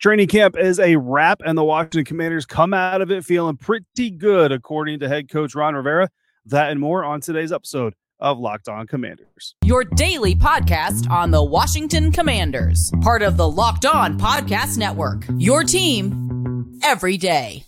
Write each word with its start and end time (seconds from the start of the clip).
Training 0.00 0.28
camp 0.28 0.56
is 0.56 0.78
a 0.78 0.94
wrap, 0.94 1.42
and 1.44 1.58
the 1.58 1.64
Washington 1.64 2.04
Commanders 2.04 2.46
come 2.46 2.72
out 2.72 3.02
of 3.02 3.10
it 3.10 3.24
feeling 3.24 3.56
pretty 3.56 4.12
good, 4.12 4.52
according 4.52 5.00
to 5.00 5.08
head 5.08 5.28
coach 5.28 5.56
Ron 5.56 5.74
Rivera. 5.74 6.08
That 6.46 6.70
and 6.70 6.78
more 6.78 7.04
on 7.04 7.20
today's 7.20 7.50
episode 7.50 7.94
of 8.20 8.38
Locked 8.38 8.68
On 8.68 8.86
Commanders. 8.86 9.56
Your 9.64 9.82
daily 9.82 10.36
podcast 10.36 11.10
on 11.10 11.32
the 11.32 11.42
Washington 11.42 12.12
Commanders, 12.12 12.92
part 13.00 13.22
of 13.22 13.36
the 13.36 13.50
Locked 13.50 13.86
On 13.86 14.16
Podcast 14.16 14.78
Network. 14.78 15.24
Your 15.36 15.64
team 15.64 16.78
every 16.84 17.16
day. 17.16 17.64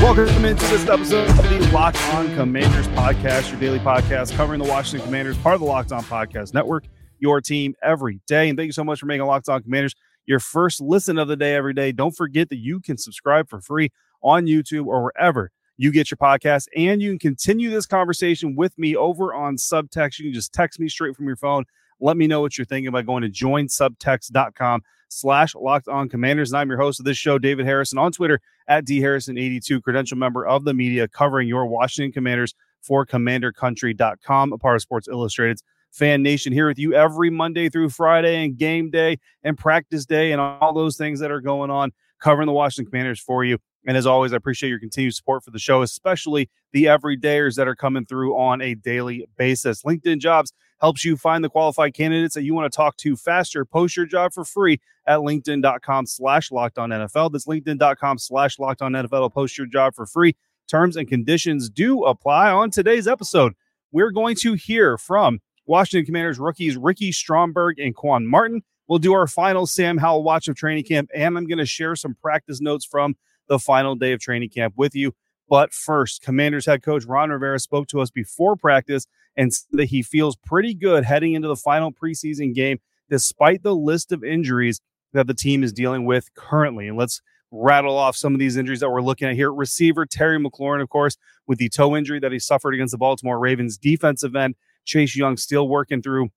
Welcome 0.00 0.44
into 0.44 0.64
this 0.68 0.88
episode 0.88 1.28
of 1.28 1.48
the 1.48 1.70
Locked 1.72 2.00
On 2.14 2.32
Commanders 2.36 2.86
podcast, 2.88 3.50
your 3.50 3.58
daily 3.58 3.80
podcast 3.80 4.32
covering 4.36 4.62
the 4.62 4.68
Washington 4.68 5.04
Commanders, 5.04 5.36
part 5.38 5.54
of 5.54 5.60
the 5.60 5.66
Locked 5.66 5.90
On 5.90 6.04
Podcast 6.04 6.54
Network, 6.54 6.84
your 7.18 7.40
team 7.40 7.74
every 7.82 8.20
day. 8.28 8.48
And 8.48 8.56
thank 8.56 8.66
you 8.66 8.72
so 8.72 8.84
much 8.84 9.00
for 9.00 9.06
making 9.06 9.26
Locked 9.26 9.48
On 9.48 9.60
Commanders 9.60 9.96
your 10.24 10.38
first 10.38 10.80
listen 10.80 11.18
of 11.18 11.26
the 11.26 11.36
day 11.36 11.56
every 11.56 11.74
day. 11.74 11.90
Don't 11.90 12.14
forget 12.14 12.48
that 12.50 12.58
you 12.58 12.78
can 12.78 12.96
subscribe 12.96 13.48
for 13.48 13.60
free 13.60 13.90
on 14.22 14.46
YouTube 14.46 14.86
or 14.86 15.02
wherever 15.02 15.50
you 15.78 15.90
get 15.90 16.12
your 16.12 16.18
podcast. 16.18 16.66
And 16.76 17.02
you 17.02 17.10
can 17.10 17.18
continue 17.18 17.68
this 17.68 17.86
conversation 17.86 18.54
with 18.54 18.78
me 18.78 18.94
over 18.94 19.34
on 19.34 19.56
Subtext. 19.56 20.20
You 20.20 20.26
can 20.26 20.32
just 20.32 20.52
text 20.52 20.78
me 20.78 20.88
straight 20.88 21.16
from 21.16 21.26
your 21.26 21.36
phone. 21.36 21.64
Let 21.98 22.16
me 22.16 22.28
know 22.28 22.40
what 22.40 22.56
you're 22.56 22.66
thinking 22.66 22.92
by 22.92 23.02
going 23.02 23.22
to 23.22 23.30
joinsubtext.com 23.30 24.82
slash 25.08 25.54
locked 25.54 25.88
on 25.88 26.08
commanders. 26.08 26.52
And 26.52 26.58
I'm 26.58 26.68
your 26.68 26.78
host 26.78 27.00
of 27.00 27.06
this 27.06 27.18
show, 27.18 27.38
David 27.38 27.66
Harrison, 27.66 27.98
on 27.98 28.12
Twitter 28.12 28.40
at 28.68 28.86
dharrison82, 28.86 29.82
credential 29.82 30.18
member 30.18 30.46
of 30.46 30.64
the 30.64 30.74
media 30.74 31.08
covering 31.08 31.48
your 31.48 31.66
Washington 31.66 32.12
Commanders 32.12 32.54
for 32.80 33.04
commandercountry.com, 33.04 34.52
a 34.52 34.58
part 34.58 34.76
of 34.76 34.82
Sports 34.82 35.08
Illustrated's 35.08 35.62
Fan 35.90 36.22
Nation 36.22 36.52
here 36.52 36.68
with 36.68 36.78
you 36.78 36.94
every 36.94 37.30
Monday 37.30 37.68
through 37.68 37.88
Friday 37.88 38.44
and 38.44 38.56
game 38.56 38.90
day 38.90 39.18
and 39.42 39.56
practice 39.56 40.04
day 40.04 40.32
and 40.32 40.40
all 40.40 40.72
those 40.72 40.96
things 40.96 41.20
that 41.20 41.30
are 41.30 41.40
going 41.40 41.70
on, 41.70 41.92
covering 42.20 42.46
the 42.46 42.52
Washington 42.52 42.90
Commanders 42.90 43.20
for 43.20 43.44
you. 43.44 43.58
And 43.86 43.96
as 43.96 44.06
always, 44.06 44.32
I 44.32 44.36
appreciate 44.36 44.68
your 44.68 44.78
continued 44.78 45.14
support 45.14 45.42
for 45.42 45.50
the 45.50 45.58
show, 45.58 45.82
especially 45.82 46.50
the 46.72 46.84
everydayers 46.84 47.56
that 47.56 47.68
are 47.68 47.76
coming 47.76 48.04
through 48.04 48.36
on 48.36 48.60
a 48.60 48.74
daily 48.74 49.26
basis. 49.38 49.82
LinkedIn 49.82 50.18
Jobs 50.18 50.52
helps 50.80 51.04
you 51.04 51.16
find 51.16 51.44
the 51.44 51.48
qualified 51.48 51.94
candidates 51.94 52.34
that 52.34 52.44
you 52.44 52.54
want 52.54 52.70
to 52.70 52.76
talk 52.76 52.96
to 52.98 53.16
faster. 53.16 53.64
Post 53.64 53.96
your 53.96 54.06
job 54.06 54.32
for 54.32 54.44
free 54.44 54.80
at 55.06 55.18
linkedin.com 55.20 56.06
slash 56.06 56.50
locked 56.50 56.78
on 56.78 56.90
NFL. 56.90 57.32
That's 57.32 57.46
linkedin.com 57.46 58.18
slash 58.18 58.58
locked 58.58 58.82
on 58.82 58.92
NFL. 58.92 59.32
Post 59.32 59.58
your 59.58 59.66
job 59.66 59.94
for 59.94 60.06
free. 60.06 60.36
Terms 60.68 60.96
and 60.96 61.08
conditions 61.08 61.70
do 61.70 62.04
apply. 62.04 62.50
On 62.50 62.70
today's 62.70 63.08
episode, 63.08 63.54
we're 63.90 64.10
going 64.10 64.36
to 64.36 64.54
hear 64.54 64.98
from 64.98 65.40
Washington 65.66 66.06
Commanders 66.06 66.38
rookies 66.38 66.76
Ricky 66.76 67.10
Stromberg 67.10 67.78
and 67.78 67.94
Quan 67.94 68.26
Martin. 68.26 68.62
We'll 68.86 68.98
do 68.98 69.12
our 69.12 69.26
final 69.26 69.66
Sam 69.66 69.98
Howell 69.98 70.22
watch 70.22 70.48
of 70.48 70.56
training 70.56 70.84
camp, 70.84 71.10
and 71.14 71.36
I'm 71.36 71.46
going 71.46 71.58
to 71.58 71.66
share 71.66 71.94
some 71.94 72.14
practice 72.22 72.60
notes 72.60 72.84
from 72.84 73.16
the 73.48 73.58
final 73.58 73.94
day 73.94 74.12
of 74.12 74.20
training 74.20 74.50
camp 74.50 74.74
with 74.76 74.94
you. 74.94 75.14
But 75.48 75.72
first, 75.72 76.22
Commanders 76.22 76.66
head 76.66 76.82
coach 76.82 77.04
Ron 77.04 77.30
Rivera 77.30 77.58
spoke 77.58 77.88
to 77.88 78.00
us 78.00 78.10
before 78.10 78.56
practice 78.56 79.06
and 79.36 79.50
that 79.72 79.86
he 79.86 80.02
feels 80.02 80.36
pretty 80.36 80.74
good 80.74 81.04
heading 81.04 81.32
into 81.32 81.48
the 81.48 81.56
final 81.56 81.92
preseason 81.92 82.54
game, 82.54 82.80
despite 83.08 83.62
the 83.62 83.74
list 83.74 84.12
of 84.12 84.24
injuries 84.24 84.80
that 85.12 85.26
the 85.26 85.34
team 85.34 85.62
is 85.62 85.72
dealing 85.72 86.04
with 86.04 86.32
currently. 86.34 86.88
And 86.88 86.98
let's 86.98 87.22
rattle 87.50 87.96
off 87.96 88.14
some 88.16 88.34
of 88.34 88.38
these 88.38 88.56
injuries 88.56 88.80
that 88.80 88.90
we're 88.90 89.00
looking 89.00 89.28
at 89.28 89.34
here. 89.34 89.52
Receiver 89.52 90.04
Terry 90.04 90.38
McLaurin, 90.38 90.82
of 90.82 90.90
course, 90.90 91.16
with 91.46 91.58
the 91.58 91.70
toe 91.70 91.96
injury 91.96 92.20
that 92.20 92.32
he 92.32 92.38
suffered 92.38 92.74
against 92.74 92.92
the 92.92 92.98
Baltimore 92.98 93.38
Ravens. 93.38 93.78
Defensive 93.78 94.36
end 94.36 94.54
Chase 94.84 95.16
Young 95.16 95.36
still 95.36 95.68
working 95.68 96.02
through 96.02 96.28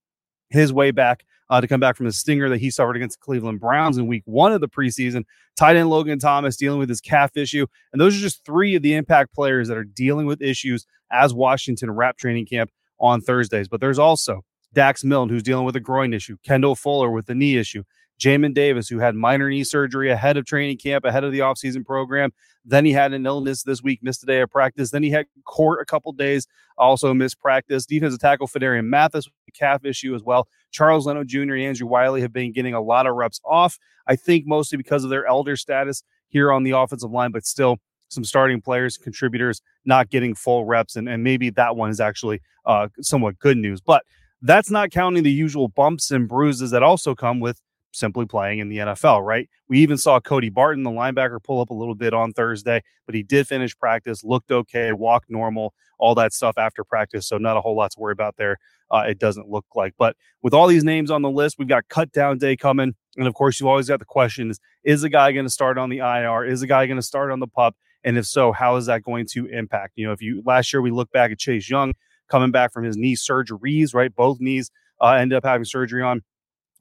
his 0.50 0.72
way 0.72 0.92
back 0.92 1.26
uh, 1.52 1.60
to 1.60 1.68
come 1.68 1.82
back 1.82 1.98
from 1.98 2.06
the 2.06 2.14
stinger 2.14 2.50
that 2.50 2.60
he 2.60 2.72
suffered 2.72 2.96
against 2.96 3.20
the 3.20 3.24
Cleveland 3.24 3.60
Browns 3.60 3.98
in 3.98 4.08
week 4.08 4.24
one 4.26 4.54
of 4.54 4.62
the 4.62 4.70
preseason. 4.70 5.26
Tight 5.58 5.76
end 5.76 5.90
Logan 5.90 6.18
Thomas 6.18 6.56
dealing 6.56 6.80
with 6.80 6.88
his 6.88 7.02
calf 7.02 7.36
issue. 7.36 7.68
And 7.92 8.02
those 8.02 8.18
are 8.18 8.22
just 8.22 8.46
three 8.46 8.74
of 8.76 8.82
the 8.82 8.96
impact 8.96 9.36
players 9.36 9.68
that 9.68 9.78
are 9.78 9.84
dealing 9.84 10.26
with 10.26 10.42
issues 10.42 10.88
as 11.12 11.34
Washington 11.34 11.92
wrap 11.92 12.18
training 12.18 12.46
camp 12.46 12.72
on 13.02 13.20
Thursdays. 13.20 13.68
But 13.68 13.82
there's 13.82 14.00
also 14.00 14.46
Dax 14.74 15.04
Milne, 15.04 15.28
who's 15.28 15.44
dealing 15.44 15.66
with 15.66 15.76
a 15.76 15.82
groin 15.82 16.14
issue, 16.14 16.38
Kendall 16.44 16.76
Fuller 16.76 17.12
with 17.12 17.26
the 17.26 17.36
knee 17.36 17.58
issue, 17.58 17.84
Jamin 18.22 18.54
Davis, 18.54 18.88
who 18.88 19.00
had 19.00 19.16
minor 19.16 19.50
knee 19.50 19.64
surgery 19.64 20.12
ahead 20.12 20.38
of 20.38 20.46
training 20.46 20.78
camp, 20.78 21.06
ahead 21.06 21.24
of 21.24 21.32
the 21.32 21.40
offseason 21.40 21.84
program. 21.84 22.32
Then 22.64 22.86
he 22.86 22.92
had 22.92 23.14
an 23.14 23.26
illness 23.26 23.64
this 23.64 23.82
week, 23.82 24.04
missed 24.04 24.22
a 24.22 24.28
day 24.28 24.42
of 24.42 24.52
practice. 24.52 24.92
Then 24.92 25.02
he 25.02 25.10
had 25.10 25.26
court 25.44 25.82
a 25.82 25.86
couple 25.86 26.12
days, 26.12 26.46
also 26.78 27.16
missed 27.16 27.40
practice. 27.40 27.84
Defensive 27.88 28.20
tackle 28.20 28.48
Phidarian 28.48 28.86
Mathis 28.86 29.26
with 29.26 29.34
a 29.48 29.52
calf 29.52 29.84
issue 29.84 30.14
as 30.14 30.22
well. 30.22 30.48
Charles 30.70 31.08
Leno 31.08 31.24
Jr. 31.24 31.40
and 31.40 31.62
Andrew 31.64 31.88
Wylie 31.88 32.22
have 32.22 32.32
been 32.32 32.52
getting 32.52 32.76
a 32.76 32.82
lot 32.82 33.08
of 33.08 33.16
reps 33.16 33.42
off. 33.44 33.80
I 34.06 34.16
think 34.16 34.46
mostly 34.46 34.78
because 34.78 35.04
of 35.04 35.10
their 35.10 35.26
elder 35.26 35.56
status 35.56 36.04
here 36.28 36.52
on 36.52 36.62
the 36.62 36.72
offensive 36.72 37.10
line, 37.10 37.32
but 37.32 37.44
still 37.44 37.80
some 38.10 38.24
starting 38.24 38.62
players, 38.62 38.98
contributors 38.98 39.62
not 39.84 40.12
getting 40.12 40.36
full 40.36 40.66
reps. 40.66 40.96
And, 40.96 41.10
and 41.10 41.24
maybe 41.24 41.50
that 41.52 41.76
one 41.76 41.90
is 41.90 42.00
actually 42.00 42.42
uh, 42.68 42.90
somewhat 43.02 43.40
good 43.40 43.58
news. 43.58 43.82
But 43.82 44.04
that's 44.44 44.70
not 44.70 44.92
counting 44.92 45.24
the 45.24 45.32
usual 45.32 45.70
bumps 45.70 46.12
and 46.12 46.28
bruises 46.28 46.70
that 46.70 46.84
also 46.84 47.16
come 47.16 47.40
with 47.40 47.60
simply 47.92 48.26
playing 48.26 48.60
in 48.60 48.70
the 48.70 48.78
NFL, 48.78 49.26
right? 49.26 49.50
We 49.68 49.80
even 49.80 49.98
saw 49.98 50.20
Cody 50.20 50.50
Barton, 50.50 50.84
the 50.84 50.90
linebacker, 50.90 51.44
pull 51.44 51.62
up 51.62 51.70
a 51.70 51.74
little 51.74 51.96
bit 51.96 52.14
on 52.14 52.34
Thursday, 52.34 52.82
but 53.06 53.16
he 53.16 53.24
did 53.24 53.48
finish 53.48 53.78
practice, 53.78 54.24
looked 54.24 54.52
okay, 54.52 54.94
walked 54.94 55.30
normal, 55.30 55.74
all 56.00 56.16
that 56.16 56.34
stuff 56.34 56.58
after 56.58 56.84
practice. 56.84 57.28
So, 57.28 57.38
not 57.38 57.58
a 57.58 57.62
whole 57.62 57.76
lot 57.76 57.92
to 57.92 58.00
worry 58.00 58.14
about 58.14 58.38
there. 58.38 58.58
Uh, 58.90 59.04
it 59.08 59.20
doesn't 59.20 59.50
look 59.50 59.66
like. 59.76 59.94
But 59.98 60.16
with 60.42 60.54
all 60.54 60.68
these 60.68 60.84
names 60.84 61.12
on 61.12 61.22
the 61.22 61.30
list, 61.30 61.58
we've 61.58 61.68
got 61.68 61.88
cut 61.90 62.12
down 62.12 62.38
day 62.38 62.58
coming. 62.58 62.96
And 63.18 63.28
of 63.28 63.34
course, 63.34 63.60
you've 63.60 63.68
always 63.68 63.88
got 63.88 64.00
the 64.00 64.06
question 64.06 64.50
is, 64.52 64.60
is 64.84 65.02
the 65.02 65.10
guy 65.10 65.32
going 65.32 65.46
to 65.46 65.52
start 65.52 65.78
on 65.78 65.90
the 65.90 66.00
IR? 66.00 66.46
Is 66.46 66.62
the 66.62 66.68
guy 66.68 66.86
going 66.88 66.98
to 66.98 67.04
start 67.04 67.32
on 67.32 67.40
the 67.40 67.48
pup? 67.48 67.76
And 68.04 68.18
if 68.18 68.26
so, 68.26 68.52
how 68.52 68.78
is 68.78 68.88
that 68.88 69.04
going 69.04 69.28
to 69.32 69.46
impact? 69.48 69.94
You 69.96 70.08
know, 70.08 70.14
if 70.14 70.22
you 70.22 70.42
last 70.46 70.74
year 70.74 70.82
we 70.82 70.92
look 70.92 71.12
back 71.12 71.32
at 71.32 71.40
Chase 71.40 71.70
Young 71.70 71.94
coming 72.30 72.52
back 72.52 72.72
from 72.72 72.84
his 72.84 72.98
knee 72.98 73.16
surgeries, 73.16 73.94
right? 73.94 74.14
Both 74.16 74.40
knees 74.40 74.72
uh, 75.02 75.12
ended 75.14 75.36
up 75.38 75.46
having 75.46 75.66
surgery 75.66 76.02
on. 76.02 76.22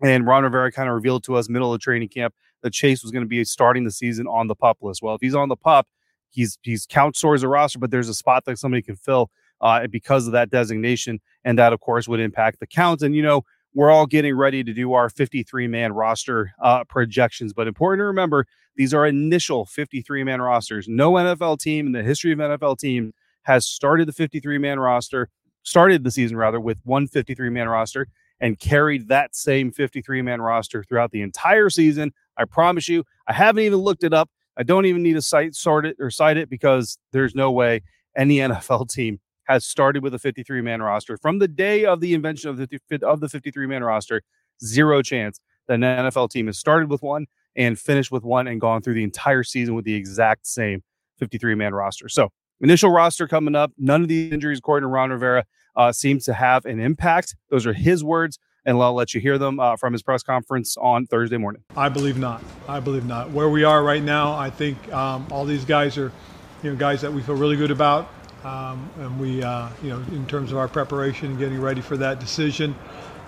And 0.02 0.26
Ron 0.26 0.44
Rivera 0.44 0.72
kind 0.72 0.88
of 0.88 0.94
revealed 0.94 1.24
to 1.24 1.36
us 1.36 1.48
middle 1.48 1.74
of 1.74 1.80
training 1.80 2.08
camp 2.08 2.34
that 2.62 2.72
Chase 2.72 3.02
was 3.02 3.10
going 3.10 3.24
to 3.24 3.28
be 3.28 3.44
starting 3.44 3.84
the 3.84 3.90
season 3.90 4.26
on 4.26 4.46
the 4.46 4.54
pup 4.54 4.78
list. 4.80 5.02
Well, 5.02 5.14
if 5.14 5.20
he's 5.20 5.34
on 5.34 5.48
the 5.48 5.56
pup, 5.56 5.86
he's 6.30 6.58
he's 6.62 6.86
count 6.86 7.18
towards 7.18 7.42
a 7.42 7.48
roster, 7.48 7.78
but 7.78 7.90
there's 7.90 8.08
a 8.08 8.14
spot 8.14 8.44
that 8.46 8.58
somebody 8.58 8.82
can 8.82 8.96
fill 8.96 9.30
uh, 9.60 9.86
because 9.86 10.26
of 10.26 10.32
that 10.32 10.50
designation, 10.50 11.20
and 11.44 11.58
that 11.58 11.72
of 11.72 11.80
course 11.80 12.08
would 12.08 12.20
impact 12.20 12.60
the 12.60 12.66
count. 12.66 13.02
And 13.02 13.14
you 13.14 13.22
know, 13.22 13.44
we're 13.74 13.90
all 13.90 14.06
getting 14.06 14.36
ready 14.36 14.64
to 14.64 14.72
do 14.72 14.92
our 14.94 15.08
53 15.08 15.68
man 15.68 15.92
roster 15.92 16.52
uh, 16.62 16.84
projections, 16.84 17.52
but 17.52 17.66
important 17.66 18.00
to 18.00 18.04
remember 18.04 18.46
these 18.76 18.94
are 18.94 19.06
initial 19.06 19.66
53 19.66 20.24
man 20.24 20.40
rosters. 20.40 20.88
No 20.88 21.12
NFL 21.12 21.58
team 21.58 21.86
in 21.86 21.92
the 21.92 22.02
history 22.02 22.32
of 22.32 22.38
NFL 22.38 22.78
team 22.78 23.12
has 23.42 23.66
started 23.66 24.08
the 24.08 24.12
53 24.12 24.58
man 24.58 24.78
roster, 24.78 25.28
started 25.62 26.04
the 26.04 26.10
season 26.10 26.36
rather 26.36 26.60
with 26.60 26.78
one 26.84 27.06
53 27.06 27.50
man 27.50 27.68
roster 27.68 28.06
and 28.40 28.58
carried 28.58 29.08
that 29.08 29.34
same 29.34 29.70
53 29.70 30.22
man 30.22 30.40
roster 30.40 30.82
throughout 30.82 31.10
the 31.10 31.22
entire 31.22 31.70
season. 31.70 32.12
I 32.36 32.44
promise 32.44 32.88
you, 32.88 33.04
I 33.26 33.32
haven't 33.32 33.64
even 33.64 33.78
looked 33.78 34.04
it 34.04 34.14
up. 34.14 34.30
I 34.56 34.62
don't 34.62 34.86
even 34.86 35.02
need 35.02 35.14
to 35.14 35.22
cite 35.22 35.54
sort 35.54 35.86
it 35.86 35.96
or 36.00 36.10
cite 36.10 36.36
it 36.36 36.50
because 36.50 36.98
there's 37.12 37.34
no 37.34 37.50
way 37.50 37.82
any 38.16 38.36
NFL 38.38 38.90
team 38.90 39.20
has 39.44 39.64
started 39.64 40.02
with 40.02 40.14
a 40.14 40.18
53 40.18 40.60
man 40.60 40.80
roster 40.82 41.16
from 41.16 41.38
the 41.38 41.48
day 41.48 41.84
of 41.84 42.00
the 42.00 42.14
invention 42.14 42.50
of 42.50 42.56
the 42.56 42.68
of 43.02 43.20
the 43.20 43.28
53 43.28 43.66
man 43.66 43.82
roster. 43.82 44.22
Zero 44.62 45.02
chance 45.02 45.40
that 45.68 45.74
an 45.74 45.80
NFL 45.80 46.30
team 46.30 46.46
has 46.46 46.58
started 46.58 46.90
with 46.90 47.02
one 47.02 47.26
and 47.56 47.78
finished 47.78 48.12
with 48.12 48.22
one 48.22 48.46
and 48.46 48.60
gone 48.60 48.82
through 48.82 48.94
the 48.94 49.02
entire 49.02 49.42
season 49.42 49.74
with 49.74 49.84
the 49.84 49.94
exact 49.94 50.46
same 50.46 50.82
53 51.18 51.54
man 51.54 51.74
roster. 51.74 52.08
So 52.08 52.30
initial 52.60 52.90
roster 52.90 53.26
coming 53.26 53.54
up. 53.54 53.72
None 53.78 54.02
of 54.02 54.08
these 54.08 54.32
injuries, 54.32 54.58
according 54.58 54.84
to 54.84 54.88
Ron 54.88 55.10
Rivera, 55.10 55.44
uh, 55.76 55.92
seems 55.92 56.24
to 56.24 56.34
have 56.34 56.64
an 56.66 56.80
impact. 56.80 57.36
Those 57.50 57.66
are 57.66 57.72
his 57.72 58.02
words, 58.04 58.38
and 58.64 58.76
I'll 58.80 58.94
let 58.94 59.14
you 59.14 59.20
hear 59.20 59.38
them 59.38 59.58
uh, 59.60 59.76
from 59.76 59.92
his 59.92 60.02
press 60.02 60.22
conference 60.22 60.76
on 60.76 61.06
Thursday 61.06 61.36
morning. 61.38 61.62
I 61.76 61.88
believe 61.88 62.18
not. 62.18 62.42
I 62.68 62.80
believe 62.80 63.06
not. 63.06 63.30
Where 63.30 63.48
we 63.48 63.64
are 63.64 63.82
right 63.82 64.02
now, 64.02 64.32
I 64.34 64.50
think 64.50 64.92
um, 64.92 65.26
all 65.30 65.44
these 65.44 65.64
guys 65.64 65.96
are, 65.98 66.12
you 66.62 66.70
know, 66.70 66.76
guys 66.76 67.00
that 67.02 67.12
we 67.12 67.22
feel 67.22 67.36
really 67.36 67.56
good 67.56 67.70
about, 67.70 68.10
um, 68.44 68.90
and 68.98 69.18
we, 69.20 69.42
uh, 69.42 69.68
you 69.82 69.90
know, 69.90 69.98
in 70.12 70.26
terms 70.26 70.52
of 70.52 70.58
our 70.58 70.68
preparation 70.68 71.30
and 71.30 71.38
getting 71.38 71.60
ready 71.60 71.80
for 71.80 71.96
that 71.98 72.20
decision. 72.20 72.74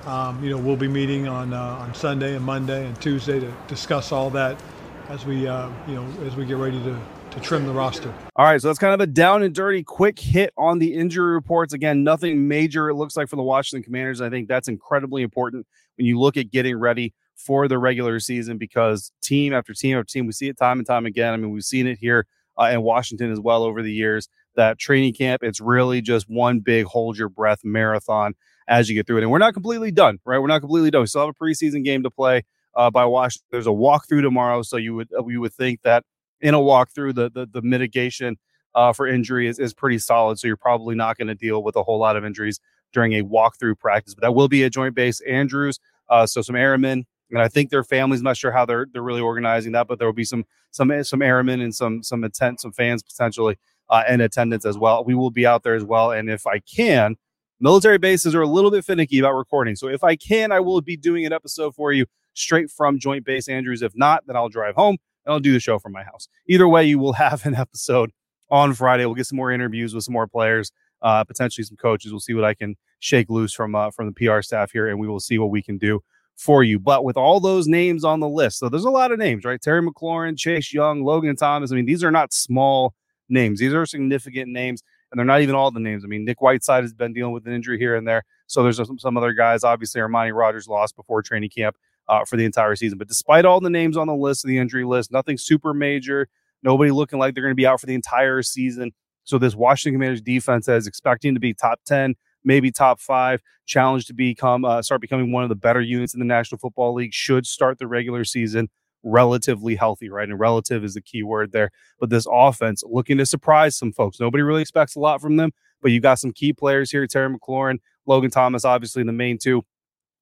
um, 0.07 0.43
you 0.43 0.51
know, 0.51 0.59
we'll 0.59 0.77
be 0.77 0.89
meeting 0.89 1.29
on 1.29 1.53
uh, 1.53 1.61
on 1.61 1.95
Sunday 1.95 2.35
and 2.35 2.45
Monday 2.45 2.87
and 2.87 3.01
Tuesday 3.01 3.39
to 3.41 3.53
discuss 3.69 4.13
all 4.13 4.31
that 4.31 4.61
as 5.09 5.25
we 5.25 5.47
uh, 5.47 5.69
you 5.87 5.95
know 5.95 6.07
as 6.27 6.35
we 6.37 6.45
get 6.45 6.57
ready 6.57 6.83
to 6.83 6.99
to 7.33 7.41
trim 7.41 7.67
the 7.67 7.73
roster. 7.73 8.13
All 8.37 8.45
right, 8.45 8.61
so 8.61 8.69
that's 8.69 8.79
kind 8.79 8.95
of 8.95 9.01
a 9.01 9.07
down 9.07 9.43
and 9.43 9.55
dirty 9.55 9.83
quick 9.83 10.19
hit 10.19 10.53
on 10.57 10.79
the 10.79 10.95
injury 10.95 11.33
reports. 11.33 11.73
Again, 11.73 12.05
nothing 12.05 12.47
major 12.47 12.89
it 12.89 12.95
looks 12.95 13.17
like 13.17 13.29
for 13.29 13.37
the 13.37 13.43
Washington 13.43 13.83
Commanders. 13.83 14.21
I 14.21 14.31
think 14.31 14.49
that's 14.49 14.69
incredibly 14.69 15.23
important 15.23 15.67
when 15.97 16.07
you 16.07 16.21
look 16.21 16.37
at 16.37 16.51
getting 16.51 16.77
ready 16.77 17.15
for 17.35 17.69
the 17.69 17.79
regular 17.79 18.21
season 18.21 18.59
because 18.59 19.11
team 19.23 19.53
after 19.53 19.73
team 19.75 19.99
after 19.99 20.13
team, 20.13 20.27
we 20.27 20.33
see 20.33 20.49
it 20.49 20.59
time 20.59 20.79
and 20.79 20.87
time 20.87 21.07
again. 21.07 21.33
I 21.33 21.37
mean, 21.37 21.51
we've 21.51 21.65
seen 21.65 21.87
it 21.87 21.99
here 21.99 22.27
uh, 22.61 22.65
in 22.65 22.83
Washington 22.83 23.33
as 23.33 23.41
well 23.41 23.65
over 23.65 23.83
the 23.83 23.93
years. 23.93 24.29
That 24.55 24.79
training 24.79 25.15
camp, 25.15 25.43
it's 25.43 25.61
really 25.61 26.03
just 26.03 26.29
one 26.29 26.61
big 26.61 26.85
hold 26.85 27.17
your 27.17 27.31
breath 27.31 27.61
marathon 27.65 28.35
as 28.69 28.89
you 28.89 28.95
get 28.95 29.07
through 29.07 29.19
it. 29.19 29.23
And 29.23 29.31
we're 29.31 29.39
not 29.39 29.55
completely 29.55 29.91
done, 29.91 30.19
right? 30.27 30.39
We're 30.39 30.47
not 30.47 30.61
completely 30.61 30.91
done. 30.91 31.01
We 31.01 31.07
still 31.07 31.27
have 31.27 31.35
a 31.35 31.45
preseason 31.45 31.85
game 31.85 32.03
to 32.03 32.11
play 32.11 32.43
uh, 32.75 32.91
by 32.91 33.07
Washington. 33.07 33.47
There's 33.51 33.67
a 33.67 33.71
walkthrough 33.71 34.23
tomorrow, 34.23 34.63
so 34.63 34.77
you 34.77 34.95
would 34.95 35.09
uh, 35.19 35.27
you 35.27 35.41
would 35.41 35.55
think 35.55 35.81
that 35.83 36.05
in 36.43 36.55
a 36.55 36.59
walkthrough, 36.59 37.15
the 37.15 37.31
the, 37.31 37.47
the 37.47 37.63
mitigation 37.63 38.37
uh, 38.75 38.93
for 38.93 39.07
injury 39.07 39.47
is, 39.47 39.59
is 39.59 39.73
pretty 39.75 39.99
solid. 39.99 40.39
So 40.39 40.47
you're 40.47 40.57
probably 40.57 40.95
not 40.95 41.17
going 41.17 41.29
to 41.29 41.35
deal 41.35 41.63
with 41.63 41.77
a 41.77 41.83
whole 41.83 41.99
lot 41.99 42.17
of 42.17 42.25
injuries 42.25 42.61
during 42.93 43.13
a 43.15 43.23
walkthrough 43.23 43.79
practice. 43.79 44.15
But 44.15 44.23
that 44.23 44.33
will 44.33 44.49
be 44.49 44.63
a 44.63 44.71
joint 44.71 44.95
base 44.95 45.21
Andrews. 45.23 45.79
Uh, 46.09 46.27
so 46.27 46.43
some 46.43 46.57
airmen, 46.57 47.07
and 47.31 47.41
I 47.41 47.49
think 47.49 47.71
their 47.71 47.85
families. 47.85 48.23
Not 48.23 48.37
sure 48.37 48.53
how 48.53 48.67
they're 48.67 48.87
they're 48.93 49.03
really 49.03 49.21
organizing 49.21 49.73
that, 49.73 49.89
but 49.89 49.99
there 49.99 50.09
will 50.09 50.13
be 50.13 50.25
some 50.25 50.45
some 50.71 51.03
some 51.05 51.23
airmen 51.23 51.61
and 51.61 51.75
some 51.75 52.03
some 52.03 52.25
intent, 52.25 52.61
some 52.61 52.73
fans 52.73 53.03
potentially 53.03 53.57
uh, 53.89 54.03
in 54.09 54.21
attendance 54.21 54.67
as 54.67 54.77
well. 54.77 55.05
We 55.05 55.15
will 55.15 55.31
be 55.31 55.47
out 55.47 55.63
there 55.63 55.75
as 55.75 55.85
well, 55.85 56.11
and 56.11 56.29
if 56.29 56.47
I 56.47 56.59
can, 56.59 57.17
military 57.61 57.99
bases 57.99 58.35
are 58.35 58.43
a 58.43 58.49
little 58.49 58.71
bit 58.71 58.85
finicky 58.85 59.19
about 59.19 59.35
recording. 59.35 59.77
So 59.77 59.89
if 59.89 60.05
I 60.05 60.17
can, 60.17 60.53
I 60.53 60.61
will 60.61 60.81
be 60.81 60.97
doing 60.97 61.25
an 61.25 61.33
episode 61.33 61.75
for 61.75 61.93
you 61.93 62.07
straight 62.35 62.71
from 62.71 62.99
Joint 62.99 63.25
Base 63.25 63.49
Andrews. 63.49 63.83
If 63.83 63.93
not, 63.95 64.27
then 64.27 64.37
I'll 64.37 64.49
drive 64.49 64.75
home 64.75 64.99
and 65.25 65.33
I'll 65.33 65.41
do 65.41 65.53
the 65.53 65.61
show 65.61 65.79
from 65.79 65.93
my 65.93 66.03
house. 66.03 66.29
Either 66.49 66.69
way, 66.69 66.85
you 66.85 66.99
will 66.99 67.13
have 67.15 67.47
an 67.47 67.55
episode 67.55 68.11
on 68.51 68.75
Friday. 68.75 69.05
We'll 69.07 69.15
get 69.15 69.27
some 69.27 69.37
more 69.37 69.51
interviews 69.51 69.95
with 69.95 70.05
some 70.05 70.13
more 70.13 70.27
players, 70.27 70.73
uh, 71.01 71.25
potentially 71.25 71.65
some 71.65 71.77
coaches. 71.77 72.13
We'll 72.13 72.21
see 72.21 72.35
what 72.35 72.45
I 72.45 72.55
can 72.55 72.77
shake 73.01 73.29
loose 73.31 73.53
from 73.53 73.75
uh, 73.75 73.91
from 73.91 74.07
the 74.07 74.13
PR 74.13 74.43
staff 74.43 74.71
here, 74.73 74.89
and 74.89 74.99
we 74.99 75.09
will 75.09 75.21
see 75.21 75.39
what 75.39 75.51
we 75.51 75.63
can 75.63 75.79
do 75.79 76.01
for 76.37 76.63
you. 76.63 76.79
But 76.79 77.05
with 77.05 77.17
all 77.17 77.41
those 77.41 77.67
names 77.67 78.05
on 78.05 78.21
the 78.21 78.29
list, 78.29 78.59
so 78.59 78.69
there's 78.69 78.85
a 78.85 78.91
lot 78.91 79.13
of 79.13 79.19
names, 79.19 79.45
right? 79.45 79.61
Terry 79.61 79.83
McLaurin, 79.83 80.39
Chase 80.39 80.73
Young, 80.73 81.03
Logan 81.03 81.37
Thomas. 81.37 81.73
I 81.73 81.77
mean, 81.77 81.87
these 81.87 82.05
are 82.05 82.11
not 82.11 82.33
small 82.33 82.95
names. 83.29 83.61
These 83.61 83.73
are 83.73 83.87
significant 83.87 84.51
names, 84.51 84.83
and 85.11 85.19
they're 85.19 85.27
not 85.27 85.41
even 85.43 85.55
all 85.55 85.71
the 85.71 85.81
names. 85.81 86.05
I 86.05 86.09
mean, 86.09 86.25
Nick 86.25 86.41
Whiteside 86.41 86.85
has 86.85 86.93
been 86.93 87.13
dealing 87.13 87.33
with 87.33 87.47
an 87.47 87.53
injury 87.53 87.79
here 87.79 87.97
and 87.97 88.07
there. 88.07 88.25
So 88.47 88.63
there's 88.63 88.77
some, 88.77 88.99
some 88.99 89.17
other 89.17 89.33
guys. 89.33 89.65
Obviously, 89.65 90.01
Armani 90.01 90.35
Rogers 90.35 90.69
lost 90.69 90.95
before 90.97 91.23
training 91.23 91.51
camp 91.51 91.77
uh, 92.09 92.25
for 92.25 92.37
the 92.37 92.45
entire 92.45 92.77
season. 92.77 92.99
But 92.99 93.09
despite 93.09 93.45
all 93.45 93.61
the 93.61 93.71
names 93.71 93.97
on 93.97 94.07
the 94.07 94.15
list, 94.15 94.45
the 94.45 94.59
injury 94.59 94.85
list, 94.85 95.13
nothing 95.13 95.39
super 95.39 95.75
major. 95.75 96.29
Nobody 96.63 96.91
looking 96.91 97.19
like 97.19 97.35
they're 97.35 97.43
going 97.43 97.53
to 97.53 97.57
be 97.57 97.67
out 97.67 97.81
for 97.81 97.87
the 97.87 97.95
entire 97.95 98.43
season. 98.43 98.93
So 99.25 99.39
this 99.39 99.55
Washington 99.55 99.99
Commanders 99.99 100.21
defense 100.21 100.69
is 100.69 100.87
expecting 100.87 101.35
to 101.35 101.41
be 101.41 101.55
top 101.55 101.81
10 101.87 102.15
maybe 102.45 102.71
top 102.71 103.01
five, 103.01 103.41
challenge 103.67 104.07
to 104.07 104.15
become 104.15 104.65
uh, 104.65 104.83
start 104.83 105.01
becoming 105.01 105.33
one 105.33 105.43
of 105.43 105.49
the 105.49 105.55
better 105.55 105.81
units 105.81 106.15
in 106.15 106.21
the 106.21 106.27
National 106.27 106.59
Football 106.59 106.95
League. 106.95 107.13
Should 107.13 107.47
start 107.47 107.79
the 107.79 107.87
regular 107.87 108.25
season 108.25 108.69
relatively 109.05 109.75
healthy, 109.75 110.09
right? 110.09 110.29
And 110.29 110.39
relative 110.39 110.85
is 110.85 110.95
the 110.95 111.01
key 111.01 111.25
word 111.25 111.51
there. 111.53 111.71
But 111.99 112.11
this 112.11 112.27
offense 112.31 112.85
looking 112.87 113.19
to 113.19 113.27
surprise 113.27 113.77
some 113.77 113.93
folks. 113.93 114.21
Nobody 114.21 114.43
really 114.43 114.63
expects 114.63 114.95
a 114.95 115.01
lot 115.01 115.21
from 115.21 115.37
them, 115.37 115.51
but 115.81 115.91
you 115.91 116.01
got 116.01 116.19
some 116.19 116.33
key 116.33 116.53
players 116.53 116.91
here: 116.91 117.07
Terry 117.07 117.35
McLaurin, 117.35 117.79
Logan 118.07 118.31
Thomas, 118.31 118.65
obviously 118.65 119.03
the 119.03 119.13
main 119.13 119.39
two 119.39 119.63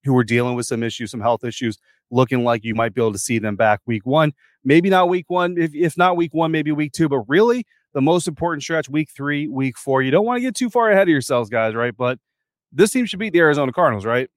who 0.05 0.17
are 0.17 0.25
dealing 0.25 0.55
with 0.55 0.67
some 0.67 0.83
issues, 0.83 1.11
some 1.11 1.21
health 1.21 1.45
issues, 1.45 1.79
looking 2.11 2.45
like 2.45 2.65
you 2.65 2.75
might 2.75 2.95
be 2.95 3.01
able 3.01 3.13
to 3.13 3.19
see 3.19 3.39
them 3.39 3.57
back 3.57 3.81
week 3.87 4.07
one. 4.07 4.33
Maybe 4.65 4.91
not 4.91 5.09
week 5.09 5.27
one, 5.29 5.57
if, 5.59 5.75
if 5.75 5.97
not 5.97 6.17
week 6.17 6.35
one, 6.35 6.51
maybe 6.51 6.73
week 6.73 6.93
two. 6.93 7.09
But 7.09 7.21
really, 7.29 7.67
the 7.93 8.01
most 8.01 8.29
important 8.29 8.63
stretch, 8.63 8.89
week 8.89 9.11
three, 9.15 9.49
week 9.49 9.79
four. 9.79 10.03
You 10.03 10.11
don't 10.11 10.25
want 10.25 10.39
to 10.39 10.43
get 10.43 10.55
too 10.55 10.71
far 10.71 10.91
ahead 10.91 11.03
of 11.03 11.09
yourselves, 11.09 11.51
guys, 11.51 11.75
right? 11.75 11.97
But 11.97 12.19
this 12.73 12.93
team 12.93 13.07
should 13.07 13.19
beat 13.19 13.33
the 13.33 13.41
Arizona 13.41 13.73
Cardinals, 13.73 14.05
right? 14.05 14.29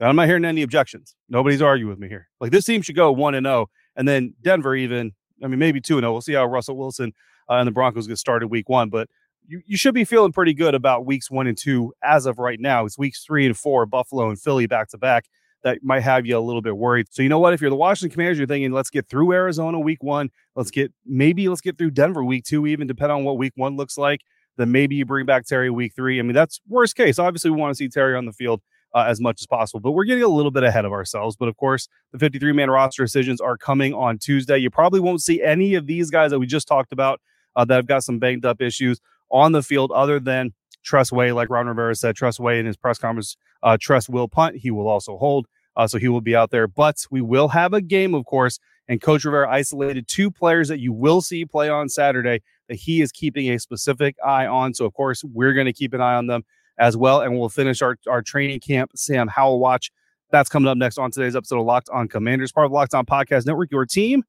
I'm 0.00 0.16
not 0.16 0.26
hearing 0.26 0.44
any 0.44 0.62
objections. 0.62 1.14
Nobody's 1.28 1.62
arguing 1.62 1.90
with 1.90 1.98
me 1.98 2.08
here. 2.08 2.28
Like 2.40 2.52
this 2.52 2.64
team 2.64 2.82
should 2.82 2.96
go 2.96 3.12
one 3.12 3.34
and 3.34 3.46
zero, 3.46 3.56
oh, 3.56 3.66
and 3.96 4.06
then 4.06 4.34
Denver 4.42 4.74
even. 4.74 5.12
I 5.42 5.48
mean, 5.48 5.58
maybe 5.58 5.80
two 5.80 5.96
and 5.96 6.02
zero. 6.02 6.10
Oh. 6.10 6.12
We'll 6.14 6.22
see 6.22 6.32
how 6.32 6.46
Russell 6.46 6.76
Wilson 6.76 7.12
uh, 7.48 7.54
and 7.54 7.66
the 7.66 7.72
Broncos 7.72 8.06
get 8.06 8.18
started 8.18 8.48
week 8.48 8.68
one, 8.68 8.88
but 8.88 9.08
you, 9.48 9.62
you 9.66 9.76
should 9.76 9.94
be 9.94 10.04
feeling 10.04 10.32
pretty 10.32 10.54
good 10.54 10.74
about 10.74 11.06
weeks 11.06 11.30
one 11.30 11.46
and 11.46 11.56
two 11.56 11.92
as 12.02 12.26
of 12.26 12.38
right 12.38 12.60
now. 12.60 12.84
It's 12.84 12.98
weeks 12.98 13.24
three 13.24 13.46
and 13.46 13.56
four, 13.56 13.86
Buffalo 13.86 14.28
and 14.28 14.40
Philly 14.40 14.66
back 14.66 14.88
to 14.90 14.98
back 14.98 15.26
that 15.66 15.82
might 15.82 16.02
have 16.02 16.24
you 16.24 16.38
a 16.38 16.40
little 16.40 16.62
bit 16.62 16.76
worried. 16.76 17.08
So 17.10 17.22
you 17.22 17.28
know 17.28 17.40
what? 17.40 17.52
If 17.52 17.60
you're 17.60 17.70
the 17.70 17.76
Washington 17.76 18.14
Commanders, 18.14 18.38
you're 18.38 18.46
thinking, 18.46 18.70
let's 18.70 18.88
get 18.88 19.08
through 19.08 19.32
Arizona 19.32 19.80
week 19.80 20.00
one. 20.00 20.30
Let's 20.54 20.70
get 20.70 20.92
maybe 21.04 21.48
let's 21.48 21.60
get 21.60 21.76
through 21.76 21.90
Denver 21.90 22.22
week 22.22 22.44
two, 22.44 22.68
even 22.68 22.86
depending 22.86 23.16
on 23.16 23.24
what 23.24 23.36
week 23.36 23.52
one 23.56 23.76
looks 23.76 23.98
like. 23.98 24.20
Then 24.56 24.70
maybe 24.70 24.94
you 24.94 25.04
bring 25.04 25.26
back 25.26 25.44
Terry 25.44 25.68
week 25.68 25.92
three. 25.94 26.20
I 26.20 26.22
mean, 26.22 26.34
that's 26.34 26.60
worst 26.68 26.94
case. 26.94 27.18
Obviously, 27.18 27.50
we 27.50 27.56
want 27.56 27.72
to 27.72 27.74
see 27.74 27.88
Terry 27.88 28.16
on 28.16 28.26
the 28.26 28.32
field 28.32 28.62
uh, 28.94 29.06
as 29.08 29.20
much 29.20 29.40
as 29.40 29.46
possible, 29.48 29.80
but 29.80 29.90
we're 29.90 30.04
getting 30.04 30.22
a 30.22 30.28
little 30.28 30.52
bit 30.52 30.62
ahead 30.62 30.84
of 30.84 30.92
ourselves. 30.92 31.34
But 31.36 31.48
of 31.48 31.56
course, 31.56 31.88
the 32.12 32.18
53 32.20 32.52
man 32.52 32.70
roster 32.70 33.02
decisions 33.02 33.40
are 33.40 33.58
coming 33.58 33.92
on 33.92 34.18
Tuesday. 34.18 34.58
You 34.58 34.70
probably 34.70 35.00
won't 35.00 35.20
see 35.20 35.42
any 35.42 35.74
of 35.74 35.88
these 35.88 36.10
guys 36.10 36.30
that 36.30 36.38
we 36.38 36.46
just 36.46 36.68
talked 36.68 36.92
about 36.92 37.20
uh, 37.56 37.64
that 37.64 37.74
have 37.74 37.86
got 37.86 38.04
some 38.04 38.20
banged 38.20 38.46
up 38.46 38.62
issues 38.62 39.00
on 39.30 39.52
the 39.52 39.62
field, 39.62 39.90
other 39.92 40.20
than 40.20 40.52
Tress 40.84 41.12
Way, 41.12 41.32
like 41.32 41.50
Ron 41.50 41.66
Rivera 41.66 41.94
said, 41.94 42.16
Tress 42.16 42.38
Way 42.38 42.58
in 42.58 42.66
his 42.66 42.76
press 42.76 42.98
conference, 42.98 43.36
uh, 43.62 43.76
Tress 43.80 44.08
will 44.08 44.28
punt. 44.28 44.56
He 44.56 44.70
will 44.70 44.88
also 44.88 45.16
hold. 45.18 45.46
Uh, 45.76 45.86
so 45.86 45.98
he 45.98 46.08
will 46.08 46.22
be 46.22 46.34
out 46.34 46.50
there. 46.50 46.66
But 46.66 47.04
we 47.10 47.20
will 47.20 47.48
have 47.48 47.74
a 47.74 47.82
game, 47.82 48.14
of 48.14 48.24
course. 48.24 48.58
And 48.88 49.00
Coach 49.00 49.24
Rivera 49.24 49.50
isolated 49.50 50.06
two 50.08 50.30
players 50.30 50.68
that 50.68 50.78
you 50.78 50.92
will 50.92 51.20
see 51.20 51.44
play 51.44 51.68
on 51.68 51.88
Saturday 51.88 52.40
that 52.68 52.76
he 52.76 53.02
is 53.02 53.12
keeping 53.12 53.50
a 53.50 53.58
specific 53.58 54.16
eye 54.24 54.46
on. 54.46 54.74
So, 54.74 54.86
of 54.86 54.94
course, 54.94 55.22
we're 55.24 55.52
going 55.52 55.66
to 55.66 55.72
keep 55.72 55.92
an 55.92 56.00
eye 56.00 56.14
on 56.14 56.28
them 56.28 56.44
as 56.78 56.96
well. 56.96 57.20
And 57.20 57.38
we'll 57.38 57.48
finish 57.48 57.82
our, 57.82 57.98
our 58.08 58.22
training 58.22 58.60
camp 58.60 58.92
Sam 58.94 59.28
Howell 59.28 59.58
watch. 59.58 59.90
That's 60.30 60.48
coming 60.48 60.68
up 60.68 60.78
next 60.78 60.98
on 60.98 61.10
today's 61.10 61.36
episode 61.36 61.60
of 61.60 61.66
Locked 61.66 61.88
On 61.90 62.08
Commanders, 62.08 62.52
part 62.52 62.66
of 62.66 62.72
Locked 62.72 62.94
On 62.94 63.04
Podcast 63.04 63.46
Network, 63.46 63.70
your 63.70 63.86
team 63.86 64.22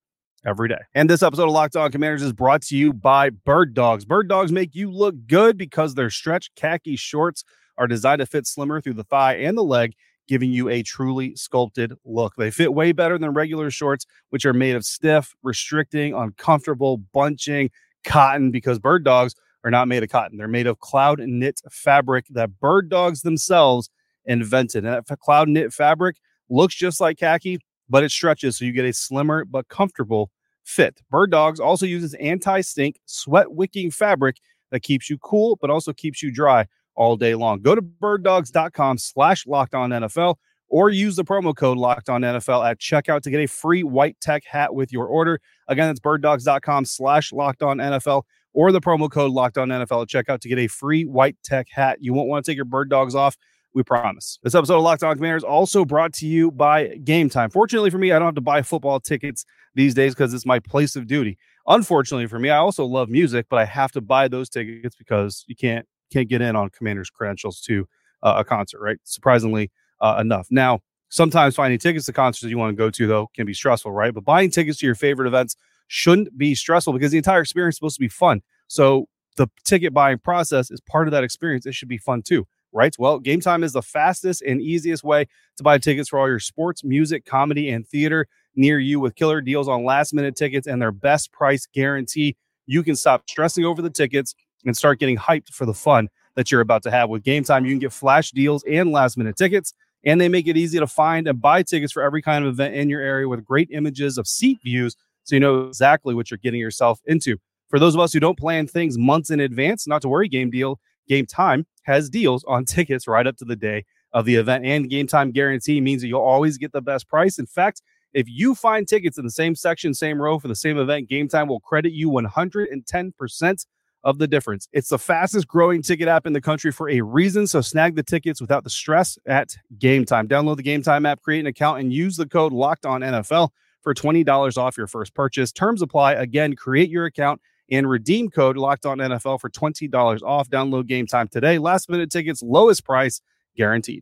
every 0.47 0.69
day. 0.69 0.79
And 0.95 1.09
this 1.09 1.21
episode 1.21 1.43
of 1.43 1.51
Locked 1.51 1.75
On 1.75 1.91
Commanders 1.91 2.23
is 2.23 2.31
brought 2.31 2.61
to 2.63 2.77
you 2.77 2.93
by 2.93 3.29
Bird 3.29 3.73
Dogs. 3.73 4.05
Bird 4.05 4.29
Dogs 4.29 4.51
make 4.51 4.73
you 4.73 4.89
look 4.89 5.15
good 5.27 5.57
because 5.57 5.93
their 5.93 6.09
stretch 6.09 6.49
khaki 6.55 6.95
shorts 6.95 7.43
are 7.77 7.85
designed 7.85 8.19
to 8.19 8.25
fit 8.25 8.47
slimmer 8.47 8.79
through 8.79 8.93
the 8.93 9.03
thigh 9.03 9.35
and 9.35 9.57
the 9.57 9.63
leg 9.63 9.93
giving 10.27 10.51
you 10.51 10.69
a 10.69 10.83
truly 10.83 11.35
sculpted 11.35 11.93
look. 12.05 12.33
They 12.37 12.49
fit 12.49 12.73
way 12.73 12.93
better 12.93 13.17
than 13.17 13.33
regular 13.33 13.69
shorts, 13.69 14.05
which 14.29 14.45
are 14.45 14.53
made 14.53 14.75
of 14.75 14.85
stiff, 14.85 15.35
restricting, 15.43 16.13
uncomfortable, 16.13 16.97
bunching 16.97 17.69
cotton 18.05 18.49
because 18.51 18.79
bird 18.79 19.03
dogs 19.03 19.35
are 19.63 19.71
not 19.71 19.87
made 19.87 20.03
of 20.03 20.09
cotton. 20.09 20.37
They're 20.37 20.47
made 20.47 20.67
of 20.67 20.79
cloud 20.79 21.19
knit 21.19 21.59
fabric 21.69 22.25
that 22.29 22.59
bird 22.59 22.89
dogs 22.89 23.21
themselves 23.21 23.89
invented. 24.25 24.85
And 24.85 25.03
that 25.05 25.19
cloud 25.19 25.49
knit 25.49 25.73
fabric 25.73 26.17
looks 26.49 26.75
just 26.75 27.01
like 27.01 27.17
khaki, 27.17 27.59
but 27.89 28.03
it 28.03 28.11
stretches 28.11 28.57
so 28.57 28.65
you 28.65 28.71
get 28.71 28.85
a 28.85 28.93
slimmer 28.93 29.43
but 29.45 29.67
comfortable 29.67 30.29
fit. 30.67 31.01
Bird 31.09 31.31
Dogs 31.31 31.59
also 31.59 31.85
uses 31.85 32.13
anti 32.15 32.61
stink, 32.61 32.99
sweat 33.05 33.51
wicking 33.51 33.89
fabric 33.89 34.37
that 34.71 34.81
keeps 34.81 35.09
you 35.09 35.17
cool 35.17 35.57
but 35.61 35.69
also 35.69 35.93
keeps 35.93 36.21
you 36.21 36.31
dry 36.31 36.65
all 36.95 37.15
day 37.15 37.35
long. 37.35 37.61
Go 37.61 37.73
to 37.73 37.81
birddogs.com 37.81 38.97
slash 38.97 39.47
locked 39.47 39.73
on 39.73 39.91
NFL 39.91 40.35
or 40.69 40.89
use 40.89 41.15
the 41.15 41.23
promo 41.23 41.55
code 41.55 41.77
locked 41.77 42.09
on 42.09 42.21
NFL 42.21 42.69
at 42.69 42.79
checkout 42.79 43.21
to 43.21 43.31
get 43.31 43.39
a 43.39 43.47
free 43.47 43.83
white 43.83 44.19
tech 44.19 44.43
hat 44.45 44.75
with 44.75 44.91
your 44.91 45.05
order. 45.05 45.39
Again, 45.69 45.87
that's 45.87 46.01
birddogs.com 46.01 46.85
slash 46.85 47.31
locked 47.31 47.63
on 47.63 47.77
NFL 47.77 48.23
or 48.53 48.71
the 48.71 48.81
promo 48.81 49.09
code 49.09 49.31
locked 49.31 49.57
on 49.57 49.69
NFL 49.69 50.01
at 50.01 50.09
checkout 50.09 50.39
to 50.41 50.49
get 50.49 50.59
a 50.59 50.67
free 50.67 51.05
white 51.05 51.37
tech 51.43 51.67
hat. 51.69 51.99
You 52.01 52.13
won't 52.13 52.27
want 52.27 52.43
to 52.43 52.51
take 52.51 52.57
your 52.57 52.65
bird 52.65 52.89
dogs 52.89 53.15
off. 53.15 53.37
We 53.77 53.83
promise. 53.83 54.39
This 54.41 54.55
episode 54.55 54.77
of 54.77 54.81
Locked 54.81 55.03
On 55.03 55.15
Commanders 55.15 55.43
also 55.43 55.85
brought 55.85 56.11
to 56.13 56.25
you 56.25 56.49
by 56.49 56.95
Game 57.03 57.29
Time. 57.29 57.51
Fortunately 57.51 57.91
for 57.91 57.99
me, 57.99 58.11
I 58.11 58.17
don't 58.17 58.25
have 58.25 58.33
to 58.33 58.41
buy 58.41 58.63
football 58.63 58.99
tickets 58.99 59.45
these 59.75 59.93
days 59.93 60.15
because 60.15 60.33
it's 60.33 60.47
my 60.47 60.57
place 60.57 60.95
of 60.95 61.05
duty. 61.05 61.37
Unfortunately 61.67 62.25
for 62.25 62.39
me, 62.39 62.49
I 62.49 62.57
also 62.57 62.85
love 62.85 63.07
music, 63.07 63.45
but 63.51 63.57
I 63.57 63.65
have 63.65 63.91
to 63.91 64.01
buy 64.01 64.29
those 64.29 64.49
tickets 64.49 64.95
because 64.95 65.45
you 65.45 65.55
can't 65.55 65.85
can't 66.11 66.27
get 66.27 66.41
in 66.41 66.55
on 66.55 66.71
Commanders 66.71 67.11
credentials 67.11 67.61
to 67.67 67.87
uh, 68.23 68.33
a 68.37 68.43
concert, 68.43 68.79
right? 68.79 68.97
Surprisingly 69.03 69.69
uh, 70.01 70.17
enough. 70.19 70.47
Now, 70.49 70.79
sometimes 71.09 71.53
finding 71.55 71.77
tickets 71.77 72.07
to 72.07 72.13
concerts 72.13 72.41
that 72.41 72.49
you 72.49 72.57
want 72.57 72.75
to 72.75 72.75
go 72.75 72.89
to 72.89 73.05
though 73.05 73.29
can 73.35 73.45
be 73.45 73.53
stressful, 73.53 73.91
right? 73.91 74.11
But 74.11 74.25
buying 74.25 74.49
tickets 74.49 74.79
to 74.79 74.87
your 74.87 74.95
favorite 74.95 75.27
events 75.27 75.55
shouldn't 75.87 76.35
be 76.35 76.55
stressful 76.55 76.93
because 76.93 77.11
the 77.11 77.19
entire 77.19 77.41
experience 77.41 77.75
is 77.75 77.77
supposed 77.77 77.97
to 77.97 78.01
be 78.01 78.09
fun. 78.09 78.41
So 78.69 79.05
the 79.35 79.47
ticket 79.65 79.93
buying 79.93 80.17
process 80.17 80.71
is 80.71 80.81
part 80.81 81.07
of 81.07 81.11
that 81.11 81.23
experience. 81.23 81.67
It 81.67 81.75
should 81.75 81.89
be 81.89 81.99
fun 81.99 82.23
too, 82.23 82.47
right? 82.77 82.95
Well, 82.97 83.19
Game 83.19 83.41
Time 83.41 83.63
is 83.63 83.73
the 83.73 83.81
fastest 83.81 84.43
and 84.43 84.61
easiest 84.61 85.03
way 85.03 85.25
to 85.57 85.63
buy 85.63 85.79
tickets 85.79 86.09
for 86.09 86.19
all 86.19 86.27
your 86.27 86.39
sports, 86.39 86.83
music, 86.83 87.25
comedy, 87.25 87.69
and 87.69 87.85
theater 87.85 88.27
near 88.55 88.79
you 88.79 88.99
with 88.99 89.15
killer 89.15 89.41
deals 89.41 89.67
on 89.67 89.83
last 89.83 90.13
minute 90.13 90.35
tickets 90.35 90.67
and 90.67 90.81
their 90.81 90.91
best 90.91 91.31
price 91.31 91.67
guarantee. 91.73 92.37
You 92.67 92.83
can 92.83 92.95
stop 92.95 93.23
stressing 93.27 93.65
over 93.65 93.81
the 93.81 93.89
tickets 93.89 94.35
and 94.65 94.77
start 94.77 94.99
getting 94.99 95.17
hyped 95.17 95.49
for 95.49 95.65
the 95.65 95.73
fun 95.73 96.07
that 96.35 96.51
you're 96.51 96.61
about 96.61 96.83
to 96.83 96.91
have. 96.91 97.09
With 97.09 97.23
Game 97.23 97.43
Time, 97.43 97.65
you 97.65 97.71
can 97.71 97.79
get 97.79 97.93
flash 97.93 98.31
deals 98.31 98.63
and 98.63 98.91
last 98.91 99.17
minute 99.17 99.35
tickets, 99.35 99.73
and 100.05 100.21
they 100.21 100.29
make 100.29 100.47
it 100.47 100.55
easy 100.55 100.77
to 100.79 100.87
find 100.87 101.27
and 101.27 101.41
buy 101.41 101.63
tickets 101.63 101.91
for 101.91 102.03
every 102.03 102.21
kind 102.21 102.45
of 102.45 102.53
event 102.53 102.75
in 102.75 102.89
your 102.89 103.01
area 103.01 103.27
with 103.27 103.43
great 103.43 103.69
images 103.71 104.17
of 104.17 104.27
seat 104.27 104.59
views 104.63 104.95
so 105.23 105.35
you 105.35 105.39
know 105.39 105.67
exactly 105.67 106.13
what 106.13 106.31
you're 106.31 106.37
getting 106.37 106.59
yourself 106.59 107.01
into. 107.05 107.37
For 107.69 107.79
those 107.79 107.95
of 107.95 107.99
us 107.99 108.13
who 108.13 108.19
don't 108.19 108.37
plan 108.37 108.65
things 108.65 108.97
months 108.97 109.29
in 109.29 109.41
advance, 109.41 109.87
not 109.87 110.01
to 110.03 110.07
worry, 110.07 110.29
Game 110.29 110.49
Deal, 110.49 110.79
Game 111.07 111.25
Time 111.25 111.65
has 111.83 112.09
deals 112.09 112.43
on 112.45 112.65
tickets 112.65 113.07
right 113.07 113.27
up 113.27 113.37
to 113.37 113.45
the 113.45 113.55
day 113.55 113.85
of 114.13 114.25
the 114.25 114.35
event. 114.35 114.65
And 114.65 114.89
Game 114.89 115.07
Time 115.07 115.31
guarantee 115.31 115.81
means 115.81 116.01
that 116.01 116.07
you'll 116.07 116.21
always 116.21 116.57
get 116.57 116.71
the 116.71 116.81
best 116.81 117.07
price. 117.07 117.39
In 117.39 117.45
fact, 117.45 117.81
if 118.13 118.27
you 118.29 118.55
find 118.55 118.87
tickets 118.87 119.17
in 119.17 119.25
the 119.25 119.31
same 119.31 119.55
section, 119.55 119.93
same 119.93 120.21
row 120.21 120.39
for 120.39 120.47
the 120.47 120.55
same 120.55 120.77
event, 120.77 121.09
Game 121.09 121.27
Time 121.27 121.47
will 121.47 121.59
credit 121.59 121.91
you 121.91 122.09
110% 122.09 123.65
of 124.03 124.17
the 124.19 124.27
difference. 124.27 124.69
It's 124.71 124.89
the 124.89 124.97
fastest 124.97 125.47
growing 125.47 125.81
ticket 125.81 126.07
app 126.07 126.25
in 126.25 126.33
the 126.33 126.41
country 126.41 126.71
for 126.71 126.89
a 126.89 127.01
reason. 127.01 127.45
So 127.45 127.61
snag 127.61 127.95
the 127.95 128.03
tickets 128.03 128.39
without 128.39 128.63
the 128.63 128.69
stress 128.69 129.17
at 129.25 129.55
Game 129.77 130.05
Time. 130.05 130.27
Download 130.27 130.55
the 130.55 130.63
Game 130.63 130.81
Time 130.81 131.05
app, 131.05 131.21
create 131.21 131.41
an 131.41 131.47
account, 131.47 131.81
and 131.81 131.91
use 131.91 132.15
the 132.15 132.25
code 132.25 132.53
Locked 132.53 132.85
On 132.85 133.01
NFL 133.01 133.49
for 133.81 133.93
$20 133.93 134.57
off 134.57 134.77
your 134.77 134.87
first 134.87 135.13
purchase. 135.13 135.51
Terms 135.51 135.81
apply. 135.81 136.13
Again, 136.13 136.55
create 136.55 136.89
your 136.89 137.05
account 137.05 137.41
and 137.69 137.89
redeem 137.89 138.29
code 138.29 138.57
Locked 138.57 138.85
On 138.85 138.97
NFL 138.97 139.39
for 139.39 139.49
$20 139.49 140.21
off. 140.23 140.49
Download 140.49 140.85
Game 140.87 141.07
Time 141.07 141.27
today. 141.27 141.57
Last 141.57 141.89
minute 141.89 142.11
tickets, 142.11 142.41
lowest 142.41 142.85
price 142.85 143.21
guaranteed. 143.55 144.01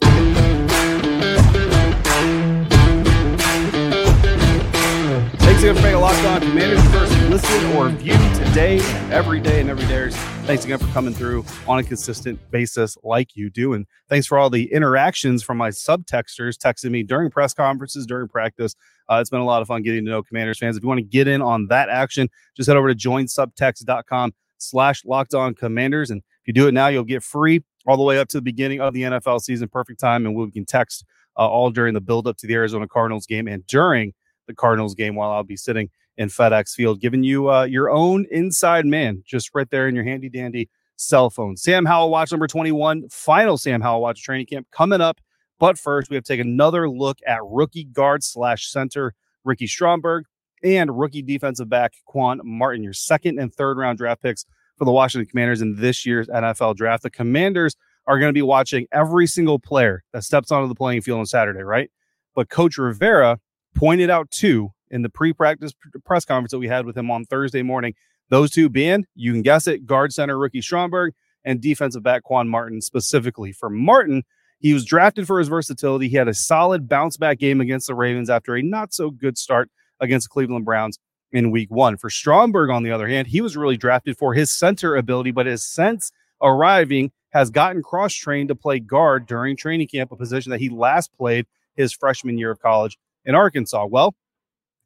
Again 5.66 5.82
for 5.82 5.88
making 5.88 6.00
Locked 6.00 6.26
On 6.26 6.42
Commanders 6.42 6.84
first 6.92 7.12
listen 7.28 7.76
or 7.76 7.90
view 7.90 8.14
today 8.36 8.78
every 9.12 9.40
day 9.40 9.62
and 9.62 9.68
every 9.68 9.86
day. 9.88 10.12
Thanks 10.46 10.64
again 10.64 10.78
for 10.78 10.86
coming 10.88 11.12
through 11.12 11.44
on 11.68 11.80
a 11.80 11.84
consistent 11.84 12.40
basis 12.52 12.96
like 13.04 13.36
you 13.36 13.50
do. 13.50 13.74
And 13.74 13.88
thanks 14.08 14.28
for 14.28 14.38
all 14.38 14.52
the 14.52 14.72
interactions 14.72 15.42
from 15.42 15.58
my 15.58 15.70
subtexters 15.70 16.58
texting 16.58 16.92
me 16.92 17.02
during 17.02 17.32
press 17.32 17.56
conferences, 17.56 18.06
during 18.06 18.28
practice. 18.28 18.76
Uh, 19.10 19.16
it's 19.16 19.32
been 19.32 19.40
a 19.40 19.46
lot 19.46 19.64
of 19.64 19.68
fun 19.68 19.82
getting 19.82 20.06
to 20.06 20.12
know 20.12 20.22
Commanders 20.22 20.60
fans. 20.60 20.78
If 20.78 20.84
you 20.84 20.88
want 20.88 21.00
to 21.00 21.04
get 21.04 21.28
in 21.28 21.42
on 21.42 21.66
that 21.70 21.90
action, 21.90 22.30
just 22.56 22.68
head 22.68 22.78
over 22.78 22.94
to 22.94 22.96
joinsubtext.com 22.96 24.34
slash 24.60 25.04
locked 25.04 25.34
on 25.34 25.56
commanders. 25.56 26.12
And 26.12 26.22
if 26.44 26.48
you 26.48 26.54
do 26.54 26.68
it 26.68 26.74
now, 26.74 26.90
you'll 26.90 27.04
get 27.04 27.24
free 27.24 27.64
all 27.88 27.98
the 27.98 28.04
way 28.04 28.20
up 28.20 28.28
to 28.30 28.38
the 28.38 28.44
beginning 28.44 28.82
of 28.82 28.94
the 28.94 29.02
NFL 29.02 29.42
season. 29.42 29.68
Perfect 29.68 30.00
time. 30.00 30.28
And 30.28 30.36
we 30.36 30.52
can 30.52 30.66
text 30.66 31.06
uh, 31.40 31.48
all 31.48 31.72
during 31.72 31.96
the 31.96 32.02
build 32.02 32.28
up 32.28 32.38
to 32.38 32.46
the 32.46 32.54
Arizona 32.54 32.88
Cardinals 32.88 33.26
game 33.26 33.48
and 33.48 33.66
during 33.66 34.14
the 34.48 34.56
Cardinals 34.56 34.96
game 34.96 35.16
while 35.16 35.32
I'll 35.32 35.44
be 35.44 35.58
sitting 35.58 35.90
in 36.18 36.30
FedEx 36.30 36.74
Field, 36.74 37.02
giving 37.02 37.24
you 37.24 37.50
uh, 37.50 37.64
your 37.64 37.90
own 37.90 38.26
inside 38.32 38.86
man 38.86 39.24
just 39.26 39.52
right 39.54 39.70
there 39.70 39.88
in 39.88 39.96
your 39.96 40.04
handy 40.04 40.30
dandy 40.30 40.70
cell 40.98 41.30
phone. 41.30 41.58
Sam 41.58 41.86
Howell 41.86 42.10
watch 42.10 42.32
number 42.32 42.48
21, 42.48 43.10
final 43.10 43.58
Sam 43.58 43.82
Howell 43.82 44.02
watch 44.02 44.24
training 44.24 44.46
camp 44.48 44.68
coming 44.72 45.02
up. 45.02 45.20
But 45.60 45.78
first, 45.78 46.10
we 46.10 46.16
have 46.16 46.24
to 46.24 46.34
take 46.34 46.42
another 46.42 46.90
look 46.90 47.20
at 47.26 47.40
rookie 47.44 47.86
guard 47.86 48.24
slash 48.24 48.68
center 48.68 49.14
Ricky 49.44 49.68
Stromberg 49.68 50.26
and 50.64 50.98
rookie 50.98 51.22
defensive 51.22 51.70
back 51.70 51.94
Quan 52.06 52.42
Martin, 52.44 52.84
your 52.84 52.94
second 52.94 53.40
and 53.40 53.54
third 53.54 53.78
round 53.78 53.98
draft 53.98 54.22
picks 54.22 54.46
for 54.78 54.86
the 54.86 54.92
Washington 54.92 55.30
Commanders 55.30 55.62
in 55.62 55.76
this 55.76 56.06
year's 56.06 56.28
NFL 56.28 56.76
draft. 56.76 57.04
The 57.04 57.10
Commanders 57.10 57.76
are 58.08 58.20
going 58.20 58.30
to 58.30 58.34
be 58.34 58.42
watching 58.42 58.88
every 58.92 59.28
single 59.28 59.60
player 59.60 60.04
that 60.12 60.24
steps 60.24 60.52
onto 60.52 60.68
the 60.68 60.76
playing 60.76 61.02
field 61.02 61.20
on 61.20 61.26
Saturday, 61.26 61.62
right? 61.62 61.90
But 62.36 62.50
Coach 62.50 62.78
Rivera 62.78 63.40
pointed 63.76 64.10
out 64.10 64.32
two 64.32 64.72
in 64.90 65.02
the 65.02 65.10
pre-practice 65.10 65.74
press 66.04 66.26
conference 66.26 66.52
that 66.52 66.60
we 66.60 66.68
had 66.68 66.86
with 66.86 66.98
him 66.98 67.12
on 67.12 67.26
Thursday 67.26 67.62
morning. 67.62 67.94
Those 68.30 68.50
two 68.50 68.70
being, 68.70 69.06
you 69.14 69.32
can 69.34 69.42
guess 69.42 69.68
it, 69.68 69.86
guard 69.86 70.14
center 70.14 70.38
rookie 70.38 70.62
Stromberg 70.62 71.14
and 71.44 71.62
defensive 71.62 72.02
back 72.02 72.24
Quan 72.24 72.48
Martin 72.48 72.82
specifically. 72.82 73.52
For 73.52 73.70
Martin, 73.70 74.24
he 74.60 74.74
was 74.74 74.86
drafted 74.86 75.28
for 75.28 75.38
his 75.38 75.48
versatility. 75.48 76.08
He 76.08 76.16
had 76.16 76.28
a 76.28 76.34
solid 76.34 76.90
bounce 76.90 77.18
back 77.18 77.38
game 77.38 77.62
against 77.62 77.88
the 77.88 77.94
Ravens 77.94 78.30
after 78.30 78.56
a 78.56 78.64
not 78.64 78.94
so 78.94 79.12
good 79.12 79.38
start 79.38 79.70
against 80.00 80.26
the 80.26 80.34
Cleveland 80.34 80.66
Browns 80.66 80.98
in 81.32 81.52
week 81.52 81.70
one. 81.70 81.98
For 81.98 82.10
Stromberg, 82.10 82.70
on 82.70 82.84
the 82.84 82.92
other 82.92 83.08
hand, 83.08 83.28
he 83.28 83.42
was 83.42 83.58
really 83.58 83.78
drafted 83.78 84.18
for 84.18 84.34
his 84.34 84.52
center 84.52 84.96
ability, 84.96 85.32
but 85.32 85.46
his 85.46 85.64
since 85.64 86.12
arriving 86.42 87.12
has 87.32 87.50
gotten 87.50 87.84
cross 87.84 88.14
trained 88.14 88.48
to 88.48 88.56
play 88.56 88.80
guard 88.80 89.28
during 89.28 89.56
training 89.56 89.88
camp, 89.88 90.12
a 90.12 90.16
position 90.16 90.52
that 90.52 90.62
he 90.62 90.70
last 90.70 91.16
played 91.16 91.46
his 91.76 91.92
freshman 91.92 92.38
year 92.38 92.50
of 92.52 92.60
college 92.60 92.98
in 93.26 93.36
Arkansas. 93.36 93.86
Well, 93.86 94.16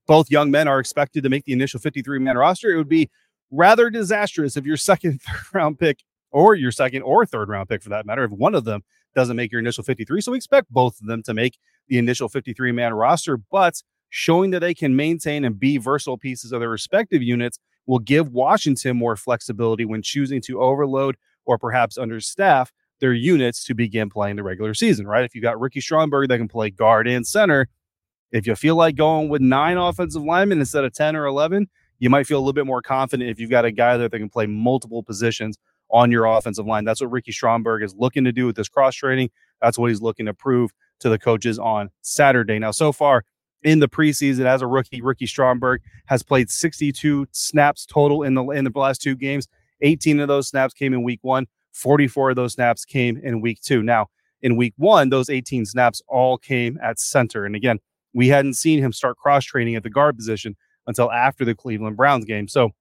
both 0.08 0.32
young 0.32 0.50
men 0.50 0.68
are 0.68 0.80
expected 0.80 1.24
to 1.24 1.30
make 1.30 1.46
the 1.46 1.54
initial 1.54 1.80
53 1.80 2.20
man 2.20 2.38
roster. 2.38 2.72
It 2.72 2.78
would 2.78 2.90
be 2.90 3.10
rather 3.52 3.90
disastrous 3.90 4.58
if 4.58 4.66
your 4.66 4.78
second, 4.78 5.22
third 5.28 5.44
round 5.54 5.80
pick, 5.80 6.00
or 6.32 6.56
your 6.56 6.72
second 6.72 7.02
or 7.04 7.26
third 7.26 7.50
round 7.50 7.70
pick 7.70 7.82
for 7.82 7.90
that 7.90 8.06
matter, 8.06 8.24
if 8.24 8.32
one 8.32 8.56
of 8.56 8.66
them 8.66 8.82
doesn't 9.16 9.36
make 9.36 9.52
your 9.52 9.60
initial 9.60 9.84
53. 9.84 10.22
So 10.22 10.32
we 10.32 10.38
expect 10.38 10.72
both 10.72 11.00
of 11.02 11.08
them 11.08 11.24
to 11.24 11.34
make 11.34 11.58
the 11.88 11.98
initial 11.98 12.30
53 12.30 12.72
man 12.72 12.94
roster, 12.94 13.38
but 13.38 13.82
showing 14.10 14.52
that 14.52 14.60
they 14.60 14.74
can 14.74 14.96
maintain 14.96 15.46
and 15.46 15.60
be 15.60 15.78
versatile 15.78 16.18
pieces 16.18 16.52
of 16.52 16.60
their 16.60 16.70
respective 16.70 17.22
units 17.22 17.60
will 17.86 18.00
give 18.00 18.30
Washington 18.30 18.98
more 18.98 19.16
flexibility 19.16 19.86
when 19.86 20.02
choosing 20.02 20.42
to 20.42 20.62
overload 20.62 21.16
or 21.46 21.58
perhaps 21.58 21.98
understaff 21.98 22.70
their 23.00 23.14
units 23.14 23.64
to 23.66 23.74
begin 23.74 24.10
playing 24.10 24.36
the 24.36 24.44
regular 24.44 24.74
season, 24.74 25.08
right? 25.08 25.24
If 25.24 25.34
you've 25.34 25.44
got 25.44 25.60
Ricky 25.60 25.82
Stromberg 25.82 26.30
that 26.30 26.38
can 26.38 26.48
play 26.48 26.70
guard 26.70 27.08
and 27.08 27.26
center, 27.26 27.68
if 28.32 28.46
you 28.48 28.56
feel 28.56 28.76
like 28.76 28.96
going 28.96 29.30
with 29.30 29.42
nine 29.42 29.78
offensive 29.78 30.24
linemen 30.24 30.60
instead 30.60 30.84
of 30.84 30.94
10 30.94 31.16
or 31.16 31.26
11, 31.26 31.68
you 32.00 32.10
might 32.10 32.28
feel 32.28 32.38
a 32.38 32.42
little 32.42 32.54
bit 32.54 32.66
more 32.66 32.82
confident 32.82 33.30
if 33.30 33.40
you've 33.40 33.50
got 33.50 33.66
a 33.66 33.72
guy 33.72 33.98
there 33.98 34.10
that 34.10 34.18
can 34.18 34.30
play 34.30 34.46
multiple 34.46 35.04
positions 35.04 35.58
on 35.92 36.12
your 36.12 36.26
offensive 36.26 36.66
line. 36.66 36.86
That's 36.86 37.02
what 37.02 37.12
Ricky 37.12 37.32
Stromberg 37.32 37.84
is 37.84 37.96
looking 37.96 38.24
to 38.24 38.32
do 38.32 38.46
with 38.46 38.56
this 38.56 38.70
cross 38.70 38.96
training. 38.96 39.30
That's 39.62 39.78
what 39.78 39.90
he's 39.90 40.02
looking 40.02 40.26
to 40.28 40.34
prove 40.34 40.72
to 41.00 41.10
the 41.10 41.18
coaches 41.20 41.60
on 41.60 41.90
Saturday. 42.02 42.60
Now, 42.60 42.72
so 42.72 42.92
far 42.92 43.24
in 43.64 43.80
the 43.80 43.90
preseason 43.90 44.46
as 44.46 44.62
a 44.62 44.68
rookie, 44.68 45.02
Ricky 45.02 45.26
Stromberg 45.26 45.82
has 46.06 46.24
played 46.24 46.50
62 46.50 47.28
snaps 47.32 47.86
total 47.86 48.24
in 48.24 48.36
the 48.36 48.44
in 48.50 48.64
the 48.64 48.72
last 48.76 49.02
two 49.02 49.16
games. 49.16 49.48
18 49.82 50.20
of 50.20 50.28
those 50.28 50.48
snaps 50.48 50.74
came 50.74 50.94
in 50.94 51.04
week 51.04 51.20
one. 51.22 51.48
44 51.74 52.32
of 52.32 52.36
those 52.36 52.54
snaps 52.54 52.86
came 52.86 53.18
in 53.18 53.42
week 53.42 53.62
two. 53.62 53.82
Now, 53.82 54.08
in 54.42 54.56
week 54.56 54.74
one, 54.78 55.10
those 55.10 55.30
18 55.30 55.66
snaps 55.66 56.02
all 56.08 56.38
came 56.38 56.78
at 56.82 57.00
center. 57.00 57.46
And 57.46 57.56
again, 57.56 57.80
we 58.14 58.28
hadn't 58.28 58.56
seen 58.56 58.80
him 58.80 58.92
start 58.92 59.18
cross 59.18 59.46
training 59.46 59.76
at 59.76 59.84
the 59.84 59.90
guard 59.90 60.18
position 60.18 60.56
until 60.88 61.12
after 61.12 61.46
the 61.46 61.56
Cleveland 61.56 61.98
Browns 61.98 62.26
game. 62.26 62.48
So, 62.48 62.72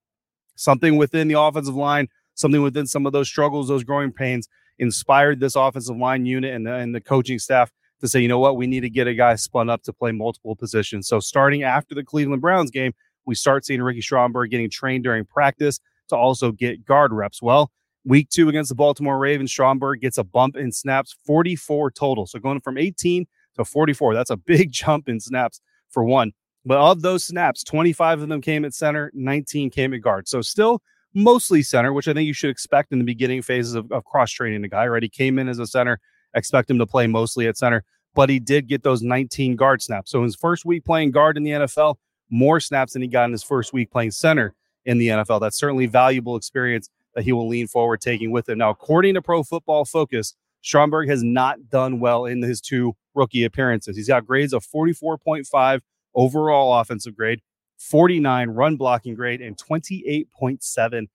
something 0.57 0.97
within 0.97 1.29
the 1.29 1.39
offensive 1.39 1.77
line, 1.77 2.09
something 2.35 2.63
within 2.63 2.87
some 2.87 3.07
of 3.07 3.13
those 3.13 3.29
struggles, 3.29 3.69
those 3.69 3.85
growing 3.85 4.13
pains, 4.13 4.49
inspired 4.79 5.41
this 5.41 5.57
offensive 5.57 5.97
line 5.97 6.27
unit 6.27 6.55
and 6.55 6.67
the, 6.67 6.75
and 6.75 6.95
the 6.95 7.01
coaching 7.01 7.39
staff 7.39 7.71
to 8.01 8.09
say, 8.09 8.21
you 8.21 8.29
know 8.29 8.39
what, 8.39 8.57
we 8.57 8.67
need 8.67 8.81
to 8.81 8.91
get 8.91 9.07
a 9.07 9.15
guy 9.15 9.35
spun 9.35 9.69
up 9.69 9.83
to 9.83 9.93
play 9.93 10.13
multiple 10.13 10.57
positions. 10.57 11.07
So, 11.09 11.21
starting 11.21 11.63
after 11.63 11.95
the 11.95 12.05
Cleveland 12.05 12.43
Browns 12.43 12.71
game, 12.71 12.93
we 13.27 13.35
start 13.35 13.65
seeing 13.65 13.83
Ricky 13.83 14.01
Stromberg 14.01 14.51
getting 14.51 14.71
trained 14.71 15.05
during 15.05 15.25
practice 15.25 15.81
to 16.09 16.17
also 16.17 16.53
get 16.53 16.87
guard 16.87 17.13
reps. 17.13 17.43
Well, 17.43 17.71
week 18.05 18.31
two 18.31 18.49
against 18.49 18.71
the 18.71 18.75
Baltimore 18.75 19.19
Ravens, 19.19 19.51
Stromberg 19.51 20.01
gets 20.01 20.17
a 20.17 20.25
bump 20.25 20.57
in 20.57 20.73
snaps, 20.73 21.17
44 21.27 21.91
total. 21.91 22.27
So, 22.27 22.39
going 22.39 22.61
from 22.61 22.79
18 22.79 23.27
to 23.59 23.65
44. 23.65 24.15
That's 24.15 24.31
a 24.31 24.37
big 24.37 24.73
jump 24.73 25.09
in 25.09 25.21
snaps 25.21 25.61
for 25.91 26.05
one. 26.05 26.33
But 26.65 26.79
of 26.79 27.03
those 27.03 27.25
snaps, 27.25 27.63
25 27.65 28.23
of 28.23 28.29
them 28.29 28.41
came 28.41 28.65
at 28.65 28.75
center, 28.75 29.11
19 29.15 29.71
came 29.71 29.95
at 29.95 30.01
guard. 30.01 30.29
So 30.29 30.41
still 30.43 30.83
mostly 31.15 31.63
center, 31.63 31.93
which 31.93 32.09
I 32.09 32.13
think 32.13 32.27
you 32.27 32.35
should 32.35 32.51
expect 32.51 32.93
in 32.93 32.99
the 32.99 33.05
beginning 33.05 33.43
phases 33.43 33.75
of, 33.75 33.91
of 33.93 34.05
cross 34.05 34.31
training 34.31 34.63
the 34.63 34.69
guy, 34.69 34.87
right? 34.87 35.03
He 35.03 35.09
came 35.09 35.39
in 35.39 35.49
as 35.49 35.59
a 35.59 35.67
center, 35.67 35.99
expect 36.35 36.71
him 36.71 36.79
to 36.79 36.87
play 36.87 37.07
mostly 37.07 37.47
at 37.47 37.57
center, 37.57 37.85
but 38.15 38.29
he 38.29 38.39
did 38.39 38.67
get 38.67 38.83
those 38.83 39.03
19 39.03 39.57
guard 39.57 39.81
snaps. 39.83 40.11
So 40.11 40.23
his 40.23 40.37
first 40.37 40.65
week 40.65 40.85
playing 40.85 41.13
guard 41.13 41.37
in 41.37 41.43
the 41.43 41.53
NFL, 41.53 41.97
more 42.31 42.61
snaps 42.61 42.93
than 42.93 43.03
he 43.03 43.09
got 43.09 43.25
in 43.25 43.33
his 43.33 43.43
first 43.43 43.73
week 43.73 43.91
playing 43.91 44.11
center 44.11 44.55
in 44.85 44.99
the 44.99 45.09
NFL. 45.09 45.41
That's 45.41 45.57
certainly 45.59 45.87
valuable 45.87 46.37
experience 46.37 46.91
that 47.15 47.25
he 47.25 47.33
will 47.33 47.49
lean 47.49 47.67
forward 47.67 48.01
taking 48.01 48.31
with 48.31 48.49
him. 48.49 48.59
Now, 48.59 48.71
according 48.71 49.15
to 49.15 49.23
Pro 49.23 49.43
Football 49.43 49.85
Focus, 49.85 50.35
Stromberg 50.63 51.09
has 51.09 51.23
not 51.23 51.71
done 51.71 52.01
well 52.01 52.27
in 52.27 52.43
his 52.43 52.61
two 52.61 52.95
rookie 53.19 53.45
appearances. 53.45 53.97
He's 53.97 54.09
got 54.09 54.27
grades 54.27 54.55
of 54.55 54.65
44.5 54.65 55.81
overall 56.15 56.81
offensive 56.81 57.15
grade, 57.15 57.41
49 57.79 58.51
run 58.51 58.77
blocking 58.77 59.15
grade, 59.15 59.43
and 59.43 59.59
28.7 59.59 61.07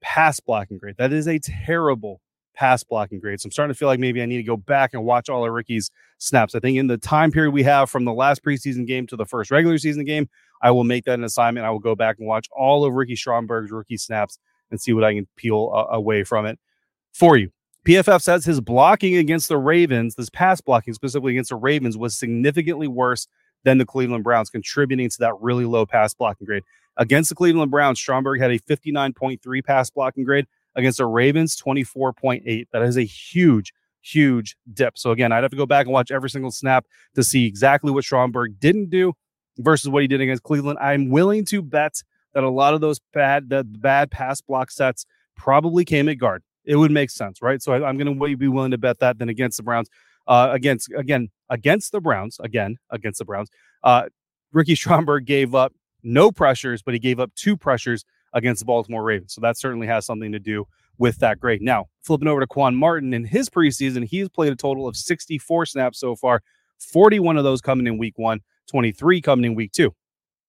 pass 0.00 0.38
blocking 0.38 0.78
grade. 0.78 0.96
That 0.98 1.12
is 1.12 1.26
a 1.26 1.38
terrible 1.38 2.20
pass 2.54 2.84
blocking 2.84 3.20
grade. 3.20 3.40
So 3.40 3.46
I'm 3.46 3.52
starting 3.52 3.72
to 3.72 3.78
feel 3.78 3.88
like 3.88 3.98
maybe 3.98 4.22
I 4.22 4.26
need 4.26 4.36
to 4.36 4.42
go 4.42 4.56
back 4.56 4.92
and 4.92 5.04
watch 5.04 5.28
all 5.28 5.44
of 5.44 5.52
Ricky's 5.52 5.90
snaps. 6.18 6.54
I 6.54 6.60
think 6.60 6.78
in 6.78 6.86
the 6.86 6.98
time 6.98 7.32
period 7.32 7.52
we 7.52 7.62
have 7.62 7.90
from 7.90 8.04
the 8.04 8.12
last 8.12 8.44
preseason 8.44 8.86
game 8.86 9.06
to 9.08 9.16
the 9.16 9.24
first 9.24 9.50
regular 9.50 9.78
season 9.78 10.04
game, 10.04 10.28
I 10.62 10.70
will 10.70 10.84
make 10.84 11.04
that 11.04 11.14
an 11.14 11.24
assignment. 11.24 11.66
I 11.66 11.70
will 11.70 11.78
go 11.78 11.94
back 11.94 12.16
and 12.18 12.28
watch 12.28 12.48
all 12.54 12.84
of 12.84 12.92
Ricky 12.92 13.16
Stromberg's 13.16 13.70
rookie 13.70 13.96
snaps 13.96 14.38
and 14.70 14.80
see 14.80 14.92
what 14.92 15.04
I 15.04 15.14
can 15.14 15.26
peel 15.36 15.72
uh, 15.74 15.94
away 15.94 16.22
from 16.22 16.46
it 16.46 16.58
for 17.12 17.36
you. 17.36 17.50
PFF 17.90 18.22
says 18.22 18.44
his 18.44 18.60
blocking 18.60 19.16
against 19.16 19.48
the 19.48 19.58
Ravens, 19.58 20.14
this 20.14 20.30
pass 20.30 20.60
blocking 20.60 20.94
specifically 20.94 21.32
against 21.32 21.50
the 21.50 21.56
Ravens, 21.56 21.98
was 21.98 22.16
significantly 22.16 22.86
worse 22.86 23.26
than 23.64 23.78
the 23.78 23.84
Cleveland 23.84 24.22
Browns, 24.22 24.48
contributing 24.48 25.10
to 25.10 25.16
that 25.18 25.32
really 25.40 25.64
low 25.64 25.84
pass 25.84 26.14
blocking 26.14 26.46
grade. 26.46 26.62
Against 26.98 27.30
the 27.30 27.34
Cleveland 27.34 27.72
Browns, 27.72 27.98
Stromberg 27.98 28.40
had 28.40 28.52
a 28.52 28.60
59.3 28.60 29.64
pass 29.64 29.90
blocking 29.90 30.22
grade. 30.22 30.46
against 30.76 30.98
the 30.98 31.06
Ravens, 31.06 31.60
24.8. 31.60 32.66
That 32.72 32.82
is 32.82 32.96
a 32.96 33.02
huge, 33.02 33.72
huge 34.02 34.56
dip. 34.72 34.96
So 34.96 35.10
again, 35.10 35.32
I'd 35.32 35.42
have 35.42 35.50
to 35.50 35.56
go 35.56 35.66
back 35.66 35.86
and 35.86 35.92
watch 35.92 36.12
every 36.12 36.30
single 36.30 36.52
snap 36.52 36.86
to 37.16 37.24
see 37.24 37.44
exactly 37.44 37.90
what 37.90 38.04
Stromberg 38.04 38.60
didn't 38.60 38.90
do 38.90 39.14
versus 39.58 39.88
what 39.88 40.02
he 40.02 40.06
did 40.06 40.20
against 40.20 40.44
Cleveland. 40.44 40.78
I'm 40.80 41.10
willing 41.10 41.44
to 41.46 41.60
bet 41.60 42.04
that 42.34 42.44
a 42.44 42.50
lot 42.50 42.72
of 42.72 42.80
those 42.80 43.00
bad 43.12 43.50
the 43.50 43.64
bad 43.64 44.12
pass 44.12 44.40
block 44.40 44.70
sets 44.70 45.06
probably 45.36 45.84
came 45.84 46.08
at 46.08 46.18
guard. 46.18 46.44
It 46.70 46.76
would 46.76 46.92
make 46.92 47.10
sense, 47.10 47.42
right? 47.42 47.60
So 47.60 47.72
I, 47.72 47.88
am 47.88 47.98
going 47.98 48.16
to 48.16 48.36
be 48.36 48.46
willing 48.46 48.70
to 48.70 48.78
bet 48.78 49.00
that. 49.00 49.18
than 49.18 49.28
against 49.28 49.56
the 49.56 49.64
Browns, 49.64 49.88
uh, 50.28 50.50
against 50.52 50.88
again 50.96 51.28
against 51.48 51.90
the 51.90 52.00
Browns, 52.00 52.38
again 52.38 52.76
against 52.90 53.18
the 53.18 53.24
Browns, 53.24 53.50
uh, 53.82 54.04
Ricky 54.52 54.74
Stromberg 54.76 55.24
gave 55.24 55.52
up 55.52 55.72
no 56.04 56.30
pressures, 56.30 56.80
but 56.80 56.94
he 56.94 57.00
gave 57.00 57.18
up 57.18 57.34
two 57.34 57.56
pressures 57.56 58.04
against 58.34 58.60
the 58.60 58.66
Baltimore 58.66 59.02
Ravens. 59.02 59.34
So 59.34 59.40
that 59.40 59.58
certainly 59.58 59.88
has 59.88 60.06
something 60.06 60.30
to 60.30 60.38
do 60.38 60.64
with 60.96 61.18
that 61.18 61.40
grade. 61.40 61.60
Now, 61.60 61.86
flipping 62.02 62.28
over 62.28 62.40
to 62.40 62.46
Quan 62.46 62.76
Martin 62.76 63.12
in 63.14 63.24
his 63.24 63.48
preseason, 63.48 64.04
he's 64.04 64.28
played 64.28 64.52
a 64.52 64.56
total 64.56 64.86
of 64.86 64.96
64 64.96 65.66
snaps 65.66 65.98
so 65.98 66.14
far, 66.14 66.40
41 66.78 67.36
of 67.36 67.42
those 67.42 67.60
coming 67.60 67.88
in 67.88 67.98
week 67.98 68.16
one, 68.16 68.42
23 68.68 69.20
coming 69.20 69.44
in 69.44 69.54
week 69.56 69.72
two. 69.72 69.92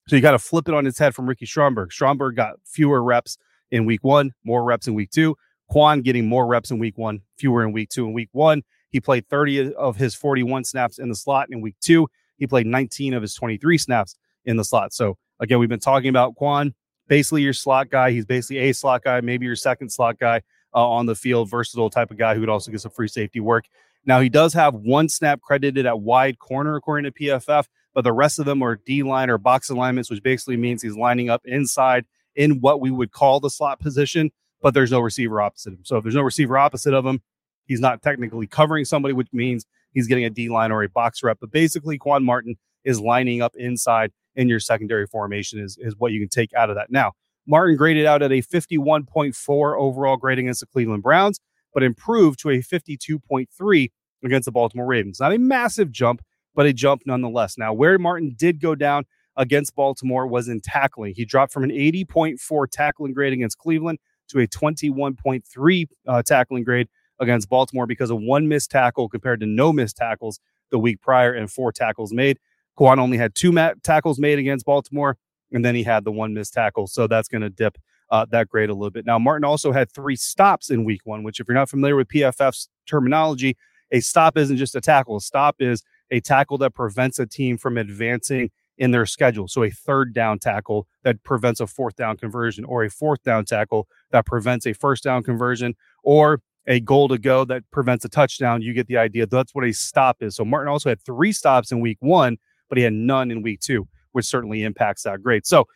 So 0.07 0.15
you 0.15 0.21
got 0.21 0.31
to 0.31 0.39
flip 0.39 0.67
it 0.67 0.75
on 0.75 0.85
its 0.85 0.99
head 0.99 1.15
from 1.15 1.27
Ricky 1.27 1.47
Stromberg. 1.47 1.91
Stromberg 1.91 2.35
got 2.35 2.57
fewer 2.63 3.01
reps 3.01 3.39
in 3.71 3.85
week 3.85 4.03
one, 4.03 4.33
more 4.43 4.63
reps 4.63 4.87
in 4.87 4.93
week 4.93 5.09
two. 5.09 5.35
Quan 5.71 6.01
getting 6.01 6.27
more 6.27 6.45
reps 6.45 6.69
in 6.69 6.79
week 6.79 6.97
one, 6.97 7.21
fewer 7.37 7.63
in 7.63 7.71
week 7.71 7.87
two. 7.89 8.05
In 8.05 8.11
week 8.11 8.27
one, 8.33 8.61
he 8.89 8.99
played 8.99 9.25
30 9.29 9.73
of 9.75 9.95
his 9.95 10.13
41 10.13 10.65
snaps 10.65 10.99
in 10.99 11.07
the 11.07 11.15
slot. 11.15 11.47
In 11.49 11.61
week 11.61 11.77
two, 11.79 12.09
he 12.35 12.45
played 12.45 12.67
19 12.67 13.13
of 13.13 13.21
his 13.21 13.33
23 13.35 13.77
snaps 13.77 14.17
in 14.43 14.57
the 14.57 14.65
slot. 14.65 14.91
So 14.91 15.17
again, 15.39 15.59
we've 15.59 15.69
been 15.69 15.79
talking 15.79 16.09
about 16.09 16.35
Quan, 16.35 16.73
basically 17.07 17.43
your 17.43 17.53
slot 17.53 17.89
guy. 17.89 18.11
He's 18.11 18.25
basically 18.25 18.57
a 18.57 18.73
slot 18.73 19.05
guy, 19.05 19.21
maybe 19.21 19.45
your 19.45 19.55
second 19.55 19.89
slot 19.93 20.19
guy 20.19 20.41
uh, 20.75 20.85
on 20.85 21.05
the 21.05 21.15
field, 21.15 21.49
versatile 21.49 21.89
type 21.89 22.11
of 22.11 22.17
guy 22.17 22.33
who 22.33 22.41
would 22.41 22.49
also 22.49 22.69
get 22.69 22.81
some 22.81 22.91
free 22.91 23.07
safety 23.07 23.39
work. 23.39 23.63
Now 24.05 24.19
he 24.19 24.27
does 24.27 24.53
have 24.53 24.75
one 24.75 25.07
snap 25.07 25.39
credited 25.39 25.85
at 25.85 26.01
wide 26.01 26.37
corner 26.37 26.75
according 26.75 27.09
to 27.09 27.17
PFF, 27.17 27.67
but 27.93 28.03
the 28.03 28.11
rest 28.11 28.39
of 28.39 28.45
them 28.45 28.61
are 28.61 28.75
D 28.75 29.03
line 29.03 29.29
or 29.29 29.37
box 29.37 29.69
alignments, 29.69 30.09
which 30.09 30.21
basically 30.21 30.57
means 30.57 30.81
he's 30.81 30.97
lining 30.97 31.29
up 31.29 31.43
inside 31.45 32.03
in 32.35 32.59
what 32.59 32.81
we 32.81 32.91
would 32.91 33.11
call 33.11 33.39
the 33.39 33.49
slot 33.49 33.79
position 33.79 34.31
but 34.61 34.73
there's 34.73 34.91
no 34.91 34.99
receiver 34.99 35.41
opposite 35.41 35.73
him. 35.73 35.79
So 35.83 35.97
if 35.97 36.03
there's 36.03 36.15
no 36.15 36.21
receiver 36.21 36.57
opposite 36.57 36.93
of 36.93 37.05
him, 37.05 37.21
he's 37.65 37.79
not 37.79 38.01
technically 38.01 38.47
covering 38.47 38.85
somebody, 38.85 39.13
which 39.13 39.29
means 39.33 39.65
he's 39.93 40.07
getting 40.07 40.25
a 40.25 40.29
D 40.29 40.49
line 40.49 40.71
or 40.71 40.83
a 40.83 40.89
box 40.89 41.23
rep. 41.23 41.37
But 41.39 41.51
basically, 41.51 41.97
Quan 41.97 42.23
Martin 42.23 42.55
is 42.83 42.99
lining 42.99 43.41
up 43.41 43.53
inside 43.55 44.11
in 44.35 44.47
your 44.47 44.59
secondary 44.59 45.07
formation, 45.07 45.59
is, 45.59 45.77
is 45.79 45.95
what 45.97 46.11
you 46.11 46.19
can 46.19 46.29
take 46.29 46.53
out 46.53 46.69
of 46.69 46.75
that. 46.75 46.89
Now, 46.89 47.13
Martin 47.47 47.75
graded 47.75 48.05
out 48.05 48.21
at 48.21 48.31
a 48.31 48.41
51.4 48.41 49.79
overall 49.79 50.17
grade 50.17 50.39
against 50.39 50.61
the 50.61 50.67
Cleveland 50.67 51.03
Browns, 51.03 51.39
but 51.73 51.83
improved 51.83 52.39
to 52.39 52.49
a 52.49 52.59
52.3 52.59 53.91
against 54.23 54.45
the 54.45 54.51
Baltimore 54.51 54.85
Ravens. 54.85 55.19
Not 55.19 55.33
a 55.33 55.39
massive 55.39 55.91
jump, 55.91 56.21
but 56.55 56.65
a 56.65 56.73
jump 56.73 57.01
nonetheless. 57.05 57.57
Now, 57.57 57.73
where 57.73 57.97
Martin 57.97 58.35
did 58.37 58.61
go 58.61 58.75
down 58.75 59.05
against 59.37 59.75
Baltimore 59.75 60.27
was 60.27 60.47
in 60.47 60.59
tackling. 60.61 61.13
He 61.15 61.25
dropped 61.25 61.53
from 61.53 61.63
an 61.63 61.71
80.4 61.71 62.65
tackling 62.69 63.13
grade 63.13 63.33
against 63.33 63.57
Cleveland 63.57 63.99
to 64.31 64.39
a 64.39 64.47
21.3 64.47 65.87
uh, 66.07 66.23
tackling 66.23 66.63
grade 66.63 66.87
against 67.19 67.49
Baltimore 67.49 67.85
because 67.85 68.09
of 68.09 68.19
one 68.19 68.47
missed 68.47 68.71
tackle 68.71 69.07
compared 69.07 69.39
to 69.41 69.45
no 69.45 69.71
missed 69.71 69.95
tackles 69.95 70.39
the 70.71 70.79
week 70.79 71.01
prior 71.01 71.33
and 71.33 71.51
four 71.51 71.71
tackles 71.71 72.11
made. 72.11 72.39
Quan 72.75 72.99
only 72.99 73.17
had 73.17 73.35
two 73.35 73.51
mat- 73.51 73.83
tackles 73.83 74.19
made 74.19 74.39
against 74.39 74.65
Baltimore, 74.65 75.17
and 75.51 75.63
then 75.63 75.75
he 75.75 75.83
had 75.83 76.03
the 76.03 76.11
one 76.11 76.33
missed 76.33 76.53
tackle. 76.53 76.87
So 76.87 77.07
that's 77.07 77.27
going 77.27 77.41
to 77.41 77.49
dip 77.49 77.77
uh, 78.09 78.25
that 78.31 78.49
grade 78.49 78.69
a 78.69 78.73
little 78.73 78.91
bit. 78.91 79.05
Now, 79.05 79.19
Martin 79.19 79.45
also 79.45 79.71
had 79.71 79.91
three 79.91 80.15
stops 80.15 80.69
in 80.69 80.83
week 80.83 81.01
one, 81.03 81.23
which, 81.23 81.39
if 81.39 81.47
you're 81.47 81.55
not 81.55 81.69
familiar 81.69 81.95
with 81.95 82.07
PFF's 82.07 82.69
terminology, 82.85 83.55
a 83.91 83.99
stop 83.99 84.37
isn't 84.37 84.57
just 84.57 84.75
a 84.75 84.81
tackle. 84.81 85.17
A 85.17 85.21
stop 85.21 85.57
is 85.59 85.83
a 86.09 86.19
tackle 86.19 86.57
that 86.59 86.73
prevents 86.73 87.19
a 87.19 87.25
team 87.25 87.57
from 87.57 87.77
advancing 87.77 88.51
in 88.81 88.89
their 88.89 89.05
schedule. 89.05 89.47
So 89.47 89.61
a 89.61 89.69
third 89.69 90.11
down 90.11 90.39
tackle 90.39 90.87
that 91.03 91.23
prevents 91.23 91.59
a 91.59 91.67
fourth 91.67 91.95
down 91.95 92.17
conversion, 92.17 92.65
or 92.65 92.83
a 92.83 92.89
fourth 92.89 93.21
down 93.21 93.45
tackle 93.45 93.87
that 94.09 94.25
prevents 94.25 94.65
a 94.65 94.73
first 94.73 95.03
down 95.03 95.21
conversion, 95.21 95.75
or 96.03 96.41
a 96.65 96.79
goal 96.79 97.07
to 97.07 97.19
go 97.19 97.45
that 97.45 97.61
prevents 97.69 98.05
a 98.05 98.09
touchdown. 98.09 98.63
You 98.63 98.73
get 98.73 98.87
the 98.87 98.97
idea. 98.97 99.27
That's 99.27 99.53
what 99.53 99.65
a 99.65 99.71
stop 99.71 100.23
is. 100.23 100.35
So 100.35 100.43
Martin 100.43 100.67
also 100.67 100.89
had 100.89 100.99
three 100.99 101.31
stops 101.31 101.71
in 101.71 101.79
week 101.79 101.99
one, 101.99 102.39
but 102.69 102.79
he 102.79 102.83
had 102.83 102.93
none 102.93 103.29
in 103.29 103.43
week 103.43 103.59
two, 103.59 103.87
which 104.13 104.25
certainly 104.25 104.63
impacts 104.63 105.03
that 105.03 105.21
grade. 105.21 105.45
So 105.45 105.67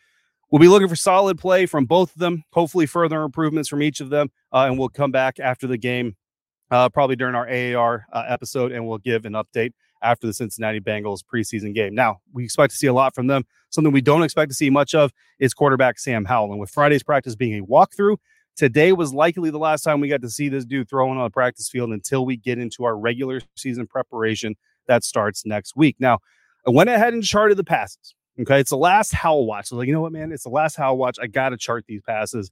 we'll 0.50 0.60
be 0.60 0.66
looking 0.66 0.88
for 0.88 0.96
solid 0.96 1.38
play 1.38 1.64
from 1.64 1.84
both 1.84 2.12
of 2.12 2.18
them, 2.18 2.42
hopefully 2.54 2.86
further 2.86 3.22
improvements 3.22 3.68
from 3.68 3.82
each 3.82 4.00
of 4.00 4.10
them. 4.10 4.32
Uh, 4.52 4.66
and 4.66 4.80
we'll 4.80 4.88
come 4.88 5.12
back 5.12 5.38
after 5.38 5.68
the 5.68 5.78
game, 5.78 6.16
uh, 6.72 6.88
probably 6.88 7.14
during 7.14 7.36
our 7.36 7.48
AAR 7.48 8.04
uh, 8.12 8.24
episode, 8.26 8.72
and 8.72 8.84
we'll 8.84 8.98
give 8.98 9.26
an 9.26 9.34
update 9.34 9.74
after 10.02 10.26
the 10.26 10.32
Cincinnati 10.32 10.80
Bengals 10.80 11.20
preseason 11.22 11.74
game. 11.74 11.94
Now, 11.94 12.20
we 12.32 12.44
expect 12.44 12.72
to 12.72 12.76
see 12.76 12.86
a 12.86 12.92
lot 12.92 13.14
from 13.14 13.26
them. 13.26 13.44
Something 13.70 13.92
we 13.92 14.00
don't 14.00 14.22
expect 14.22 14.50
to 14.50 14.54
see 14.54 14.70
much 14.70 14.94
of 14.94 15.12
is 15.38 15.54
quarterback 15.54 15.98
Sam 15.98 16.24
Howell. 16.24 16.52
And 16.52 16.60
with 16.60 16.70
Friday's 16.70 17.02
practice 17.02 17.34
being 17.34 17.60
a 17.60 17.66
walkthrough, 17.66 18.16
today 18.56 18.92
was 18.92 19.12
likely 19.12 19.50
the 19.50 19.58
last 19.58 19.82
time 19.82 20.00
we 20.00 20.08
got 20.08 20.22
to 20.22 20.30
see 20.30 20.48
this 20.48 20.64
dude 20.64 20.88
throwing 20.88 21.18
on 21.18 21.24
the 21.24 21.30
practice 21.30 21.68
field 21.68 21.90
until 21.90 22.24
we 22.24 22.36
get 22.36 22.58
into 22.58 22.84
our 22.84 22.96
regular 22.96 23.40
season 23.56 23.86
preparation 23.86 24.54
that 24.86 25.04
starts 25.04 25.44
next 25.44 25.76
week. 25.76 25.96
Now, 25.98 26.18
I 26.66 26.70
went 26.70 26.90
ahead 26.90 27.12
and 27.12 27.22
charted 27.22 27.56
the 27.56 27.64
passes. 27.64 28.14
Okay. 28.40 28.60
It's 28.60 28.70
the 28.70 28.76
last 28.76 29.14
Howell 29.14 29.46
watch. 29.46 29.68
So, 29.68 29.76
like, 29.76 29.86
you 29.86 29.94
know 29.94 30.00
what, 30.02 30.12
man? 30.12 30.32
It's 30.32 30.44
the 30.44 30.50
last 30.50 30.76
Howell 30.76 30.98
watch. 30.98 31.18
I 31.20 31.26
got 31.26 31.50
to 31.50 31.56
chart 31.56 31.84
these 31.86 32.02
passes. 32.02 32.50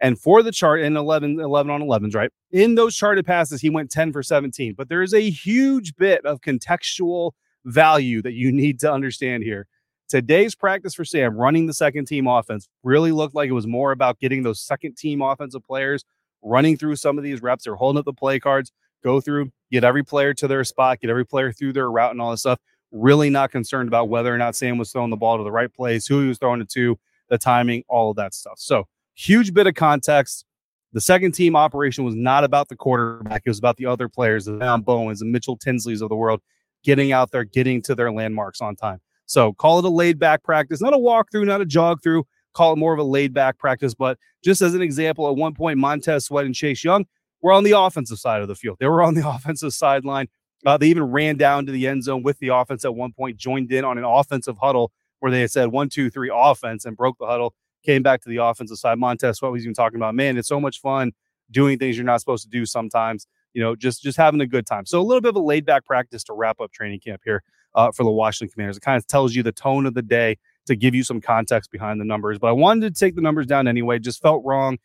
And 0.00 0.18
for 0.18 0.42
the 0.42 0.52
chart 0.52 0.80
in 0.80 0.96
11, 0.96 1.38
11 1.38 1.70
on 1.70 1.82
11s, 1.82 2.14
right? 2.14 2.30
In 2.50 2.74
those 2.74 2.96
charted 2.96 3.26
passes, 3.26 3.60
he 3.60 3.68
went 3.68 3.90
10 3.90 4.12
for 4.12 4.22
17. 4.22 4.74
But 4.76 4.88
there 4.88 5.02
is 5.02 5.12
a 5.12 5.28
huge 5.28 5.94
bit 5.96 6.24
of 6.24 6.40
contextual 6.40 7.32
value 7.64 8.22
that 8.22 8.32
you 8.32 8.50
need 8.50 8.80
to 8.80 8.92
understand 8.92 9.42
here. 9.42 9.66
Today's 10.08 10.54
practice 10.54 10.94
for 10.94 11.04
Sam 11.04 11.36
running 11.36 11.66
the 11.66 11.74
second 11.74 12.06
team 12.06 12.26
offense 12.26 12.68
really 12.82 13.12
looked 13.12 13.34
like 13.34 13.48
it 13.48 13.52
was 13.52 13.66
more 13.66 13.92
about 13.92 14.18
getting 14.18 14.42
those 14.42 14.60
second 14.60 14.96
team 14.96 15.22
offensive 15.22 15.64
players 15.64 16.04
running 16.42 16.76
through 16.76 16.96
some 16.96 17.16
of 17.16 17.22
these 17.22 17.42
reps. 17.42 17.64
They're 17.64 17.76
holding 17.76 17.98
up 17.98 18.06
the 18.06 18.12
play 18.12 18.40
cards, 18.40 18.72
go 19.04 19.20
through, 19.20 19.52
get 19.70 19.84
every 19.84 20.02
player 20.02 20.34
to 20.34 20.48
their 20.48 20.64
spot, 20.64 21.00
get 21.00 21.10
every 21.10 21.26
player 21.26 21.52
through 21.52 21.74
their 21.74 21.90
route 21.90 22.10
and 22.10 22.20
all 22.20 22.30
this 22.30 22.40
stuff. 22.40 22.58
Really 22.90 23.30
not 23.30 23.52
concerned 23.52 23.88
about 23.88 24.08
whether 24.08 24.34
or 24.34 24.38
not 24.38 24.56
Sam 24.56 24.78
was 24.78 24.90
throwing 24.90 25.10
the 25.10 25.16
ball 25.16 25.36
to 25.38 25.44
the 25.44 25.52
right 25.52 25.72
place, 25.72 26.06
who 26.06 26.22
he 26.22 26.28
was 26.28 26.38
throwing 26.38 26.60
it 26.60 26.70
to, 26.70 26.98
the 27.28 27.38
timing, 27.38 27.84
all 27.88 28.10
of 28.10 28.16
that 28.16 28.34
stuff. 28.34 28.58
So 28.58 28.88
Huge 29.20 29.52
bit 29.52 29.66
of 29.66 29.74
context. 29.74 30.46
The 30.94 31.00
second 31.00 31.32
team 31.32 31.54
operation 31.54 32.04
was 32.04 32.14
not 32.14 32.42
about 32.42 32.70
the 32.70 32.74
quarterback. 32.74 33.42
It 33.44 33.50
was 33.50 33.58
about 33.58 33.76
the 33.76 33.84
other 33.84 34.08
players, 34.08 34.46
the 34.46 34.52
Zaon 34.52 34.82
Bowens 34.82 35.20
and 35.20 35.30
Mitchell 35.30 35.58
Tinsleys 35.58 36.00
of 36.00 36.08
the 36.08 36.16
world, 36.16 36.40
getting 36.84 37.12
out 37.12 37.30
there, 37.30 37.44
getting 37.44 37.82
to 37.82 37.94
their 37.94 38.10
landmarks 38.10 38.62
on 38.62 38.76
time. 38.76 38.98
So 39.26 39.52
call 39.52 39.78
it 39.78 39.84
a 39.84 39.90
laid 39.90 40.18
back 40.18 40.42
practice, 40.42 40.80
not 40.80 40.94
a 40.94 40.96
walkthrough, 40.96 41.44
not 41.44 41.60
a 41.60 41.66
jog 41.66 42.02
through. 42.02 42.24
Call 42.54 42.72
it 42.72 42.76
more 42.76 42.94
of 42.94 42.98
a 42.98 43.02
laid 43.02 43.34
back 43.34 43.58
practice. 43.58 43.92
But 43.92 44.16
just 44.42 44.62
as 44.62 44.72
an 44.72 44.80
example, 44.80 45.28
at 45.28 45.36
one 45.36 45.52
point, 45.52 45.76
Montez 45.76 46.24
Sweat 46.24 46.46
and 46.46 46.54
Chase 46.54 46.82
Young 46.82 47.04
were 47.42 47.52
on 47.52 47.62
the 47.62 47.78
offensive 47.78 48.18
side 48.18 48.40
of 48.40 48.48
the 48.48 48.54
field. 48.54 48.78
They 48.80 48.86
were 48.86 49.02
on 49.02 49.12
the 49.12 49.28
offensive 49.28 49.74
sideline. 49.74 50.28
Uh, 50.64 50.78
they 50.78 50.88
even 50.88 51.02
ran 51.02 51.36
down 51.36 51.66
to 51.66 51.72
the 51.72 51.86
end 51.86 52.04
zone 52.04 52.22
with 52.22 52.38
the 52.38 52.48
offense 52.48 52.86
at 52.86 52.94
one 52.94 53.12
point, 53.12 53.36
joined 53.36 53.70
in 53.70 53.84
on 53.84 53.98
an 53.98 54.04
offensive 54.04 54.56
huddle 54.56 54.92
where 55.18 55.30
they 55.30 55.42
had 55.42 55.50
said 55.50 55.66
one, 55.66 55.90
two, 55.90 56.08
three 56.08 56.30
offense 56.32 56.86
and 56.86 56.96
broke 56.96 57.18
the 57.18 57.26
huddle 57.26 57.54
came 57.84 58.02
back 58.02 58.22
to 58.22 58.28
the 58.28 58.38
offensive 58.38 58.78
side. 58.78 58.98
Montez 58.98 59.38
Sweat 59.38 59.52
was 59.52 59.62
he 59.62 59.64
even 59.64 59.74
talking 59.74 59.96
about, 59.96 60.14
man, 60.14 60.36
it's 60.36 60.48
so 60.48 60.60
much 60.60 60.80
fun 60.80 61.12
doing 61.50 61.78
things 61.78 61.96
you're 61.96 62.06
not 62.06 62.20
supposed 62.20 62.44
to 62.44 62.50
do 62.50 62.64
sometimes. 62.64 63.26
You 63.52 63.62
know, 63.62 63.74
just 63.74 64.02
just 64.02 64.16
having 64.16 64.40
a 64.40 64.46
good 64.46 64.66
time. 64.66 64.86
So 64.86 65.00
a 65.00 65.02
little 65.02 65.20
bit 65.20 65.30
of 65.30 65.36
a 65.36 65.40
laid 65.40 65.66
back 65.66 65.84
practice 65.84 66.22
to 66.24 66.32
wrap 66.32 66.60
up 66.60 66.70
training 66.70 67.00
camp 67.00 67.22
here 67.24 67.42
uh, 67.74 67.90
for 67.90 68.04
the 68.04 68.10
Washington 68.10 68.52
Commanders. 68.52 68.76
It 68.76 68.80
kind 68.82 68.96
of 68.96 69.06
tells 69.06 69.34
you 69.34 69.42
the 69.42 69.52
tone 69.52 69.86
of 69.86 69.94
the 69.94 70.02
day 70.02 70.36
to 70.66 70.76
give 70.76 70.94
you 70.94 71.02
some 71.02 71.20
context 71.20 71.72
behind 71.72 72.00
the 72.00 72.04
numbers. 72.04 72.38
But 72.38 72.48
I 72.48 72.52
wanted 72.52 72.94
to 72.94 72.98
take 72.98 73.16
the 73.16 73.22
numbers 73.22 73.46
down 73.46 73.66
anyway. 73.66 73.98
Just 73.98 74.22
felt 74.22 74.44
wrong 74.44 74.78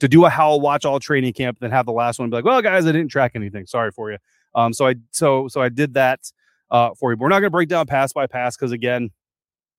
to 0.00 0.08
do 0.08 0.24
a 0.24 0.30
Howell 0.30 0.60
watch 0.60 0.84
all 0.84 0.98
training 0.98 1.32
camp, 1.32 1.58
then 1.60 1.70
have 1.70 1.86
the 1.86 1.92
last 1.92 2.18
one 2.18 2.30
be 2.30 2.36
like, 2.36 2.44
well, 2.44 2.60
guys, 2.60 2.86
I 2.86 2.92
didn't 2.92 3.10
track 3.10 3.32
anything. 3.34 3.66
Sorry 3.66 3.90
for 3.90 4.10
you. 4.10 4.18
Um, 4.54 4.72
so 4.72 4.86
I 4.86 4.96
so 5.12 5.48
so 5.48 5.62
I 5.62 5.68
did 5.68 5.94
that 5.94 6.20
uh, 6.70 6.90
for 6.98 7.12
you. 7.12 7.16
But 7.16 7.24
we're 7.24 7.28
not 7.28 7.40
going 7.40 7.44
to 7.44 7.50
break 7.50 7.68
down 7.68 7.86
pass 7.86 8.12
by 8.12 8.26
pass 8.26 8.56
because 8.56 8.72
again, 8.72 9.10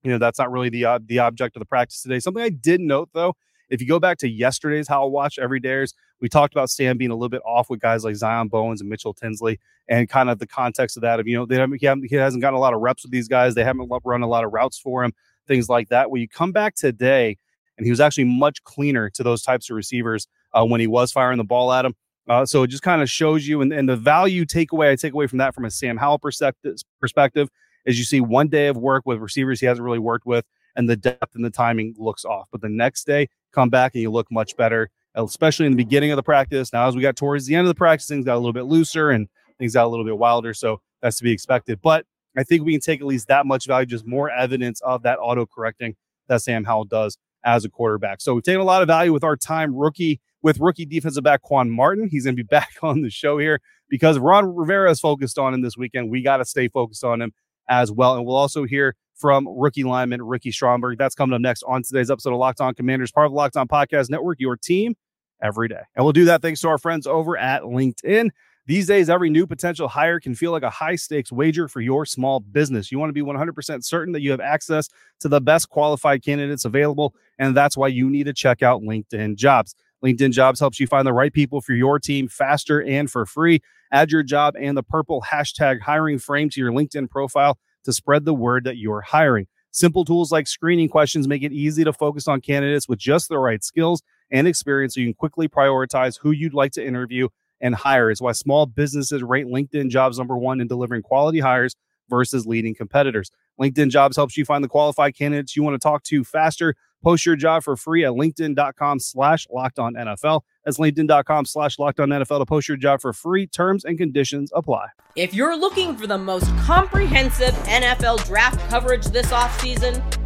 you 0.04 0.12
know 0.12 0.18
that's 0.18 0.40
not 0.40 0.52
really 0.52 0.70
the 0.70 0.86
uh, 0.86 1.00
the 1.06 1.20
object 1.20 1.56
of 1.56 1.60
the 1.60 1.66
practice 1.66 2.02
today. 2.02 2.20
Something 2.20 2.44
I 2.44 2.50
did 2.50 2.82
note 2.82 3.10
though, 3.14 3.36
if 3.70 3.82
you 3.82 3.88
go 3.88 4.00
back 4.00 4.18
to 4.20 4.30
yesterday's 4.30 4.88
Howell 4.88 5.12
Watch 5.12 5.40
every 5.40 5.60
days, 5.60 5.94
we 6.20 6.30
talked 6.30 6.54
about 6.54 6.70
Sam 6.70 6.98
being 6.98 7.12
a 7.12 7.16
little 7.16 7.30
bit 7.30 7.42
off 7.46 7.70
with 7.70 7.80
guys 7.80 8.04
like 8.04 8.16
Zaon 8.16 8.50
Bowens 8.50 8.82
and 8.82 8.90
Mitchell 8.90 9.14
Tinsley, 9.14 9.60
and 9.88 10.10
kind 10.10 10.30
of 10.30 10.40
the 10.40 10.48
context 10.48 10.98
of 10.98 11.02
that 11.02 11.20
of 11.20 11.28
you 11.28 11.36
know 11.36 11.46
they 11.46 11.56
haven't 11.56 11.80
he, 11.80 11.86
haven't, 11.86 12.10
he 12.10 12.16
hasn't 12.16 12.42
gotten 12.42 12.58
a 12.58 12.60
lot 12.62 12.74
of 12.74 12.82
reps 12.82 13.04
with 13.04 13.12
these 13.12 13.28
guys, 13.28 13.56
they 13.56 13.64
haven't 13.64 13.90
run 14.04 14.22
a 14.22 14.28
lot 14.28 14.44
of 14.44 14.52
routes 14.54 14.78
for 14.78 15.04
him, 15.04 15.14
things 15.48 15.70
like 15.70 15.90
that. 15.90 16.12
When 16.12 16.22
you 16.22 16.28
come 16.28 16.52
back 16.52 16.76
today, 16.76 17.38
and 17.78 17.86
he 17.86 17.92
was 17.92 18.00
actually 18.00 18.26
much 18.26 18.64
cleaner 18.64 19.10
to 19.10 19.24
those 19.24 19.42
types 19.42 19.70
of 19.70 19.76
receivers 19.76 20.28
uh, 20.54 20.66
when 20.66 20.80
he 20.80 20.88
was 20.88 21.12
firing 21.12 21.38
the 21.38 21.44
ball 21.44 21.72
at 21.72 21.86
him. 21.86 21.96
Uh, 22.30 22.46
so 22.46 22.64
it 22.64 22.68
just 22.68 22.84
kind 22.84 23.02
of 23.02 23.10
shows 23.10 23.48
you, 23.48 23.62
and, 23.62 23.74
and 23.74 23.90
the 23.90 23.96
value 23.96 24.46
takeaway 24.46 24.92
I 24.92 24.96
take 24.96 25.14
away 25.14 25.28
from 25.28 25.40
that 25.40 25.56
from 25.56 25.66
a 25.66 25.72
Sam 25.72 25.98
Howell 25.98 26.20
perspective, 26.20 26.78
perspective 27.00 27.50
is 27.86 27.98
you 27.98 28.06
see 28.06 28.22
one 28.22 28.48
day 28.48 28.68
of 28.68 28.78
work 28.78 29.04
with 29.06 29.20
receivers 29.20 29.60
he 29.60 29.66
hasn't 29.66 29.84
really 29.84 30.00
worked 30.00 30.26
with, 30.26 30.46
and 30.76 30.90
the 30.90 30.96
depth 30.96 31.36
and 31.36 31.44
the 31.44 31.50
timing 31.50 31.96
looks 31.98 32.26
off. 32.26 32.48
But 32.52 32.62
the 32.62 32.70
next 32.70 33.06
day, 33.06 33.28
come 33.52 33.70
back 33.70 33.94
and 33.94 34.02
you 34.02 34.12
look 34.12 34.32
much 34.32 34.56
better. 34.56 34.90
especially 35.16 35.66
in 35.66 35.74
the 35.74 35.84
beginning 35.84 36.12
of 36.12 36.16
the 36.16 36.24
practice. 36.24 36.72
Now, 36.72 36.88
as 36.88 36.96
we 36.96 37.02
got 37.02 37.18
towards 37.18 37.46
the 37.46 37.56
end 37.56 37.68
of 37.68 37.68
the 37.68 37.76
practice, 37.76 38.08
things 38.08 38.26
got 38.26 38.36
a 38.36 38.40
little 38.40 38.54
bit 38.54 38.64
looser 38.64 39.10
and 39.10 39.28
things 39.60 39.74
got 39.74 39.86
a 39.86 39.90
little 39.90 40.06
bit 40.06 40.18
wilder. 40.18 40.54
So 40.54 40.80
that's 41.02 41.18
to 41.18 41.24
be 41.24 41.32
expected. 41.32 41.82
But 41.82 42.06
I 42.38 42.44
think 42.44 42.64
we 42.64 42.72
can 42.72 42.80
take 42.80 43.02
at 43.02 43.08
least 43.08 43.28
that 43.28 43.46
much 43.46 43.68
value, 43.68 43.86
just 43.86 44.08
more 44.08 44.30
evidence 44.30 44.80
of 44.82 45.04
that 45.04 45.18
auto 45.20 45.46
correcting 45.46 45.96
that 46.28 46.42
Sam 46.42 46.64
Howell 46.64 46.86
does 46.86 47.18
as 47.44 47.66
a 47.66 47.70
quarterback. 47.70 48.22
So 48.22 48.34
we've 48.34 48.44
taken 48.44 48.62
a 48.62 48.66
lot 48.66 48.82
of 48.82 48.88
value 48.88 49.12
with 49.12 49.24
our 49.24 49.36
time 49.36 49.76
rookie 49.76 50.22
with 50.42 50.60
rookie 50.60 50.86
defensive 50.86 51.24
back 51.24 51.42
Quan 51.42 51.70
Martin. 51.70 52.08
He's 52.10 52.24
going 52.24 52.36
to 52.36 52.44
be 52.44 52.48
back 52.50 52.72
on 52.82 53.02
the 53.02 53.10
show 53.10 53.38
here 53.38 53.60
because 53.90 54.18
Ron 54.18 54.56
Rivera 54.56 54.90
is 54.90 55.00
focused 55.00 55.38
on 55.38 55.54
him 55.54 55.62
this 55.62 55.78
weekend. 55.78 56.10
We 56.10 56.22
got 56.22 56.38
to 56.38 56.46
stay 56.46 56.68
focused 56.68 57.04
on 57.04 57.22
him 57.22 57.34
as 57.72 57.92
well. 57.92 58.16
And 58.16 58.26
we'll 58.26 58.36
also 58.36 58.66
hear 58.66 58.96
from 59.16 59.48
rookie 59.48 59.84
lineman 59.84 60.22
Ricky 60.22 60.52
Stromberg. 60.52 60.98
That's 60.98 61.16
coming 61.16 61.34
up 61.34 61.42
next 61.42 61.64
on 61.64 61.82
today's 61.82 62.12
episode 62.12 62.34
of 62.34 62.40
Locked 62.40 62.62
On 62.62 62.76
Commanders, 62.76 63.12
part 63.12 63.26
of 63.26 63.32
the 63.32 63.38
Locked 63.38 63.56
On 63.56 63.68
Podcast 63.68 64.10
Network, 64.10 64.40
your 64.40 64.58
team 64.58 64.96
every 65.42 65.70
day. 65.70 65.82
And 65.96 66.06
we'll 66.06 66.14
do 66.14 66.26
that 66.26 66.42
thanks 66.42 66.60
to 66.62 66.68
our 66.68 66.78
friends 66.78 67.08
over 67.08 67.38
at 67.38 67.64
LinkedIn. 67.64 68.30
These 68.68 68.88
days, 68.88 69.10
every 69.10 69.30
new 69.30 69.48
potential 69.48 69.88
hire 69.88 70.20
can 70.20 70.36
feel 70.36 70.52
like 70.52 70.64
a 70.64 70.70
high 70.70 70.96
stakes 70.96 71.32
wager 71.32 71.68
for 71.68 71.82
your 71.82 72.06
small 72.06 72.42
business. 72.42 72.92
You 72.92 73.00
want 73.00 73.10
to 73.10 73.14
be 73.14 73.22
100% 73.22 73.84
certain 73.84 74.14
that 74.14 74.22
you 74.22 74.32
have 74.32 74.40
access 74.40 74.88
to 75.22 75.28
the 75.28 75.42
best 75.42 75.70
qualified 75.70 76.24
candidates 76.24 76.66
available. 76.66 77.16
And 77.40 77.58
that's 77.58 77.76
why 77.76 77.88
you 77.88 78.10
need 78.10 78.26
to 78.26 78.34
check 78.34 78.62
out 78.62 78.84
LinkedIn 78.84 79.36
Jobs. 79.36 79.76
LinkedIn 80.04 80.32
Jobs 80.32 80.60
helps 80.60 80.80
you 80.80 80.88
find 80.88 81.06
the 81.06 81.14
right 81.14 81.32
people 81.32 81.62
for 81.62 81.74
your 81.74 82.00
team 82.00 82.28
faster 82.28 82.82
and 82.82 83.10
for 83.10 83.26
free. 83.26 83.62
Add 83.92 84.12
your 84.12 84.24
job 84.24 84.56
and 84.60 84.76
the 84.76 84.84
purple 84.84 85.24
hashtag 85.32 85.82
hiring 85.82 86.18
frame 86.18 86.50
to 86.50 86.60
your 86.60 86.72
LinkedIn 86.72 87.10
profile 87.10 87.58
to 87.84 87.94
spread 87.94 88.26
the 88.26 88.34
word 88.34 88.64
that 88.64 88.78
you're 88.78 89.02
hiring. 89.02 89.48
Simple 89.72 90.04
tools 90.04 90.32
like 90.32 90.48
screening 90.48 90.90
questions 90.90 91.28
make 91.28 91.44
it 91.44 91.54
easy 91.54 91.84
to 91.84 91.94
focus 91.94 92.28
on 92.28 92.42
candidates 92.42 92.90
with 92.90 93.00
just 93.00 93.30
the 93.30 93.38
right 93.38 93.64
skills 93.64 94.02
and 94.30 94.48
experience 94.48 94.96
so 94.96 95.00
you 95.00 95.08
can 95.08 95.14
quickly 95.14 95.48
prioritize 95.48 96.20
who 96.20 96.32
you'd 96.32 96.54
like 96.54 96.72
to 96.74 96.86
interview 96.86 97.28
and 97.62 97.76
hire. 97.76 98.10
It's 98.12 98.22
why 98.22 98.32
small 98.34 98.66
businesses 98.66 99.24
rate 99.24 99.46
LinkedIn 99.46 99.90
jobs 99.90 100.18
number 100.18 100.38
one 100.38 100.60
in 100.60 100.68
delivering 100.68 101.04
quality 101.04 101.40
hires 101.40 101.76
versus 102.10 102.46
leading 102.46 102.76
competitors. 102.76 103.32
LinkedIn 103.60 103.90
jobs 103.90 104.18
helps 104.18 104.38
you 104.38 104.44
find 104.44 104.64
the 104.64 104.68
qualified 104.68 105.16
candidates 105.16 105.56
you 105.56 105.64
want 105.64 105.76
to 105.76 105.80
talk 105.80 106.04
to 106.04 106.24
faster 106.24 106.76
Post 107.04 107.26
your 107.26 107.36
job 107.36 107.64
for 107.64 107.76
free 107.76 108.06
at 108.06 108.12
linkedin.com 108.12 109.00
slash 109.00 109.48
locked 109.52 109.80
on 109.80 109.96
NFL. 109.96 110.42
That's 110.66 110.78
linkedin.com 110.78 111.46
slash 111.46 111.80
locked 111.80 112.00
on 112.00 112.10
NFL 112.10 112.40
to 112.40 112.46
post 112.46 112.68
your 112.68 112.78
job 112.78 113.02
for 113.02 113.14
free. 113.14 113.48
Terms 113.48 113.84
and 113.86 113.98
conditions 113.98 114.52
apply. 114.54 114.88
If 115.16 115.34
you're 115.34 115.58
looking 115.58 115.98
for 115.98 116.08
the 116.08 116.18
most 116.18 116.48
comprehensive 116.58 117.54
NFL 117.66 118.26
draft 118.26 118.60
coverage 118.70 119.06
this 119.08 119.28
offseason, 119.28 120.02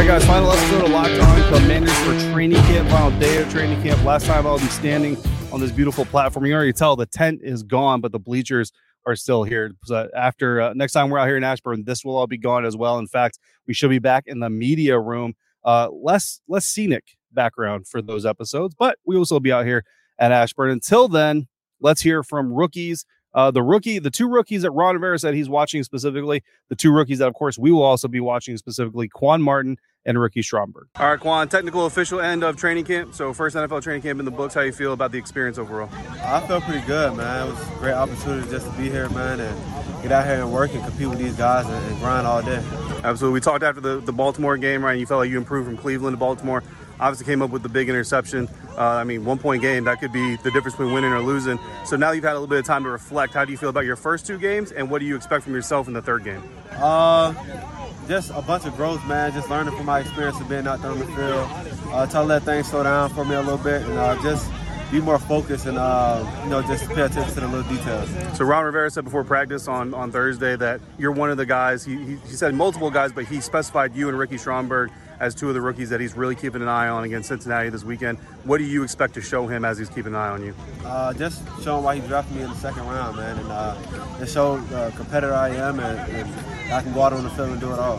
Right, 0.00 0.08
guys, 0.08 0.24
final 0.26 0.50
episode 0.50 0.86
of 0.86 0.90
Locked 0.90 1.20
On 1.20 1.52
Commanders 1.52 1.96
for 2.00 2.18
training 2.32 2.58
camp, 2.62 2.88
final 2.88 3.16
day 3.20 3.40
of 3.40 3.48
training 3.52 3.80
camp. 3.80 4.02
Last 4.02 4.26
time 4.26 4.44
I'll 4.44 4.58
be 4.58 4.64
standing 4.64 5.16
on 5.52 5.60
this 5.60 5.70
beautiful 5.70 6.04
platform. 6.04 6.46
You 6.46 6.54
already 6.54 6.72
tell 6.72 6.96
the 6.96 7.06
tent 7.06 7.42
is 7.44 7.62
gone, 7.62 8.00
but 8.00 8.10
the 8.10 8.18
bleachers 8.18 8.72
are 9.06 9.14
still 9.14 9.44
here. 9.44 9.70
So 9.84 10.08
after 10.16 10.60
uh, 10.60 10.72
next 10.74 10.94
time 10.94 11.10
we're 11.10 11.18
out 11.18 11.28
here 11.28 11.36
in 11.36 11.44
Ashburn, 11.44 11.84
this 11.84 12.04
will 12.04 12.16
all 12.16 12.26
be 12.26 12.38
gone 12.38 12.64
as 12.64 12.76
well. 12.76 12.98
In 12.98 13.06
fact, 13.06 13.38
we 13.68 13.74
should 13.74 13.88
be 13.88 14.00
back 14.00 14.24
in 14.26 14.40
the 14.40 14.50
media 14.50 14.98
room. 14.98 15.34
Uh, 15.64 15.88
less 15.92 16.40
less 16.48 16.66
scenic 16.66 17.04
background 17.30 17.86
for 17.86 18.02
those 18.02 18.26
episodes, 18.26 18.74
but 18.76 18.98
we 19.06 19.16
will 19.16 19.24
still 19.24 19.38
be 19.38 19.52
out 19.52 19.64
here 19.64 19.84
at 20.18 20.32
Ashburn. 20.32 20.70
Until 20.70 21.06
then, 21.06 21.46
let's 21.80 22.00
hear 22.00 22.24
from 22.24 22.52
rookies 22.52 23.04
uh, 23.34 23.50
the 23.50 23.62
rookie, 23.62 23.98
the 23.98 24.10
two 24.10 24.28
rookies 24.28 24.62
that 24.62 24.70
Ron 24.70 24.94
Rivera 24.94 25.18
said 25.18 25.34
he's 25.34 25.48
watching 25.48 25.82
specifically, 25.82 26.42
the 26.68 26.76
two 26.76 26.92
rookies 26.92 27.18
that, 27.18 27.28
of 27.28 27.34
course, 27.34 27.58
we 27.58 27.70
will 27.70 27.82
also 27.82 28.08
be 28.08 28.20
watching 28.20 28.56
specifically, 28.56 29.08
Quan 29.08 29.42
Martin 29.42 29.76
and 30.06 30.20
Ricky 30.20 30.42
Stromberg. 30.42 30.88
All 30.96 31.08
right, 31.08 31.18
Quan, 31.18 31.48
technical 31.48 31.86
official 31.86 32.20
end 32.20 32.44
of 32.44 32.56
training 32.56 32.84
camp. 32.84 33.14
So, 33.14 33.32
first 33.32 33.56
NFL 33.56 33.82
training 33.82 34.02
camp 34.02 34.18
in 34.18 34.24
the 34.24 34.30
books. 34.30 34.54
How 34.54 34.60
you 34.60 34.72
feel 34.72 34.92
about 34.92 35.12
the 35.12 35.18
experience 35.18 35.58
overall? 35.58 35.88
I 36.22 36.46
felt 36.46 36.64
pretty 36.64 36.86
good, 36.86 37.16
man. 37.16 37.48
It 37.48 37.50
was 37.50 37.68
a 37.68 37.74
great 37.78 37.94
opportunity 37.94 38.50
just 38.50 38.66
to 38.66 38.72
be 38.72 38.90
here, 38.90 39.08
man, 39.10 39.40
and 39.40 40.02
get 40.02 40.12
out 40.12 40.26
here 40.26 40.42
and 40.42 40.52
work 40.52 40.74
and 40.74 40.84
compete 40.84 41.08
with 41.08 41.18
these 41.18 41.36
guys 41.36 41.66
and, 41.66 41.86
and 41.86 41.98
grind 41.98 42.26
all 42.26 42.42
day. 42.42 42.62
Absolutely. 43.02 43.34
We 43.34 43.40
talked 43.40 43.64
after 43.64 43.80
the, 43.80 44.00
the 44.00 44.12
Baltimore 44.12 44.56
game, 44.56 44.84
right? 44.84 44.98
You 44.98 45.06
felt 45.06 45.20
like 45.20 45.30
you 45.30 45.38
improved 45.38 45.66
from 45.66 45.78
Cleveland 45.78 46.14
to 46.14 46.18
Baltimore 46.18 46.62
obviously 47.00 47.26
came 47.26 47.42
up 47.42 47.50
with 47.50 47.62
the 47.62 47.68
big 47.68 47.88
interception. 47.88 48.48
Uh, 48.76 48.80
I 48.80 49.04
mean, 49.04 49.24
one 49.24 49.38
point 49.38 49.62
game, 49.62 49.84
that 49.84 50.00
could 50.00 50.12
be 50.12 50.36
the 50.36 50.50
difference 50.50 50.76
between 50.76 50.92
winning 50.92 51.12
or 51.12 51.20
losing. 51.20 51.58
So 51.84 51.96
now 51.96 52.12
you've 52.12 52.24
had 52.24 52.32
a 52.32 52.34
little 52.34 52.46
bit 52.46 52.58
of 52.58 52.64
time 52.64 52.84
to 52.84 52.90
reflect. 52.90 53.34
How 53.34 53.44
do 53.44 53.52
you 53.52 53.58
feel 53.58 53.68
about 53.68 53.84
your 53.84 53.96
first 53.96 54.26
two 54.26 54.38
games, 54.38 54.72
and 54.72 54.90
what 54.90 55.00
do 55.00 55.06
you 55.06 55.16
expect 55.16 55.44
from 55.44 55.54
yourself 55.54 55.88
in 55.88 55.94
the 55.94 56.02
third 56.02 56.24
game? 56.24 56.42
Uh, 56.72 57.34
just 58.08 58.30
a 58.34 58.42
bunch 58.42 58.64
of 58.66 58.76
growth, 58.76 59.04
man. 59.06 59.32
Just 59.32 59.48
learning 59.48 59.76
from 59.76 59.86
my 59.86 60.00
experience 60.00 60.40
of 60.40 60.48
being 60.48 60.66
out 60.66 60.82
there 60.82 60.90
on 60.90 60.98
the 60.98 61.06
field. 61.06 61.48
Uh, 61.92 62.06
try 62.06 62.20
to 62.20 62.22
let 62.22 62.42
things 62.42 62.68
slow 62.68 62.82
down 62.82 63.10
for 63.10 63.24
me 63.24 63.34
a 63.34 63.40
little 63.40 63.58
bit, 63.58 63.82
and 63.82 63.98
uh, 63.98 64.20
just 64.22 64.50
be 64.94 65.00
more 65.00 65.18
focused 65.18 65.66
and 65.66 65.76
uh, 65.76 66.24
you 66.44 66.50
know 66.50 66.62
just 66.62 66.88
pay 66.90 67.02
attention 67.02 67.34
to 67.34 67.40
the 67.40 67.48
little 67.48 67.68
details. 67.74 68.08
So 68.36 68.44
Ron 68.44 68.64
Rivera 68.64 68.90
said 68.90 69.04
before 69.04 69.24
practice 69.24 69.66
on, 69.66 69.92
on 69.94 70.12
Thursday 70.12 70.56
that 70.56 70.80
you're 70.98 71.10
one 71.10 71.30
of 71.30 71.36
the 71.36 71.46
guys. 71.46 71.84
He, 71.84 71.96
he, 71.96 72.16
he 72.16 72.32
said 72.34 72.54
multiple 72.54 72.90
guys, 72.90 73.12
but 73.12 73.24
he 73.24 73.40
specified 73.40 73.96
you 73.96 74.08
and 74.08 74.16
Ricky 74.16 74.38
Stromberg 74.38 74.92
as 75.20 75.34
two 75.34 75.48
of 75.48 75.54
the 75.54 75.60
rookies 75.60 75.90
that 75.90 76.00
he's 76.00 76.16
really 76.16 76.34
keeping 76.34 76.62
an 76.62 76.68
eye 76.68 76.88
on 76.88 77.04
against 77.04 77.28
Cincinnati 77.28 77.68
this 77.68 77.84
weekend. 77.84 78.18
What 78.44 78.58
do 78.58 78.64
you 78.64 78.82
expect 78.82 79.14
to 79.14 79.22
show 79.22 79.46
him 79.46 79.64
as 79.64 79.78
he's 79.78 79.88
keeping 79.88 80.14
an 80.14 80.16
eye 80.16 80.30
on 80.30 80.44
you? 80.44 80.54
Uh, 80.84 81.12
just 81.14 81.42
show 81.62 81.78
him 81.78 81.84
why 81.84 81.96
he 81.96 82.06
drafted 82.06 82.36
me 82.36 82.42
in 82.42 82.50
the 82.50 82.56
second 82.56 82.86
round, 82.86 83.16
man, 83.16 83.38
and 83.38 83.50
uh, 83.50 83.76
just 84.18 84.34
show 84.34 84.58
the 84.58 84.92
competitor 84.96 85.34
I 85.34 85.50
am, 85.50 85.80
and, 85.80 85.98
and, 86.10 86.54
I 86.72 86.80
can 86.80 86.94
go 86.94 87.02
out 87.02 87.12
on 87.12 87.22
the 87.22 87.30
field 87.30 87.50
and 87.50 87.60
do 87.60 87.72
it 87.72 87.78
all. 87.78 87.98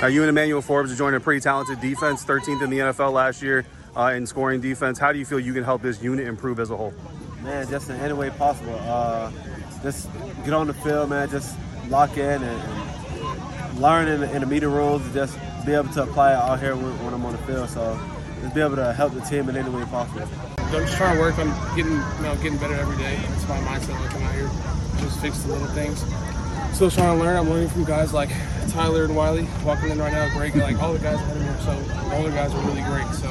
Now, 0.00 0.06
you 0.06 0.22
and 0.22 0.30
Emmanuel 0.30 0.62
Forbes 0.62 0.90
are 0.90 0.96
joining 0.96 1.18
a 1.18 1.20
pretty 1.20 1.40
talented 1.40 1.80
defense, 1.80 2.24
13th 2.24 2.62
in 2.62 2.70
the 2.70 2.78
NFL 2.78 3.12
last 3.12 3.42
year 3.42 3.66
uh, 3.96 4.12
in 4.14 4.26
scoring 4.26 4.60
defense. 4.60 4.98
How 4.98 5.12
do 5.12 5.18
you 5.18 5.24
feel 5.24 5.38
you 5.38 5.52
can 5.52 5.64
help 5.64 5.82
this 5.82 6.02
unit 6.02 6.26
improve 6.26 6.58
as 6.60 6.70
a 6.70 6.76
whole? 6.76 6.94
Man, 7.42 7.68
just 7.68 7.90
in 7.90 7.96
any 7.96 8.12
way 8.12 8.30
possible. 8.30 8.78
Uh, 8.82 9.30
just 9.82 10.08
get 10.44 10.52
on 10.52 10.66
the 10.66 10.74
field, 10.74 11.10
man. 11.10 11.28
Just 11.30 11.56
lock 11.88 12.16
in 12.16 12.42
and, 12.42 12.44
and 12.44 13.80
learn 13.80 14.08
in 14.08 14.20
the, 14.20 14.34
in 14.34 14.40
the 14.40 14.46
meeting 14.46 14.70
rooms. 14.70 15.12
Just 15.14 15.38
be 15.70 15.76
able 15.76 15.88
to 15.88 16.02
apply 16.02 16.32
it 16.32 16.36
out 16.36 16.58
here 16.58 16.74
when 16.74 17.14
I'm 17.14 17.24
on 17.24 17.32
the 17.32 17.38
field. 17.46 17.70
So 17.70 17.98
just 18.42 18.54
be 18.54 18.60
able 18.60 18.74
to 18.76 18.92
help 18.92 19.14
the 19.14 19.20
team 19.20 19.48
in 19.48 19.56
any 19.56 19.70
way 19.70 19.84
possible. 19.84 20.26
I'm 20.58 20.82
just 20.82 20.96
trying 20.96 21.14
to 21.14 21.20
work 21.20 21.38
on 21.38 21.46
getting, 21.76 21.92
you 21.92 22.22
know, 22.22 22.34
getting 22.42 22.58
better 22.58 22.74
every 22.74 22.96
day. 22.96 23.14
That's 23.28 23.48
my 23.48 23.58
mindset 23.60 23.94
when 23.94 24.02
I 24.02 24.12
come 24.12 24.22
out 24.24 24.34
here. 24.34 24.50
Just 24.98 25.20
fix 25.20 25.38
the 25.42 25.52
little 25.52 25.68
things. 25.68 26.02
Still 26.74 26.90
trying 26.90 27.16
to 27.16 27.22
learn. 27.22 27.36
I'm 27.36 27.48
learning 27.48 27.68
from 27.68 27.84
guys 27.84 28.12
like 28.12 28.30
Tyler 28.70 29.04
and 29.04 29.14
Wylie 29.14 29.46
walking 29.64 29.90
in 29.90 29.98
right 29.98 30.12
now. 30.12 30.26
Great, 30.36 30.56
like 30.56 30.82
all 30.82 30.92
the 30.92 30.98
guys 30.98 31.20
ahead 31.20 31.36
of 31.36 31.42
me. 31.42 31.54
So 31.62 31.70
all 32.16 32.22
the 32.24 32.30
guys 32.30 32.52
are 32.52 32.66
really 32.66 32.82
great. 32.82 33.06
So 33.14 33.28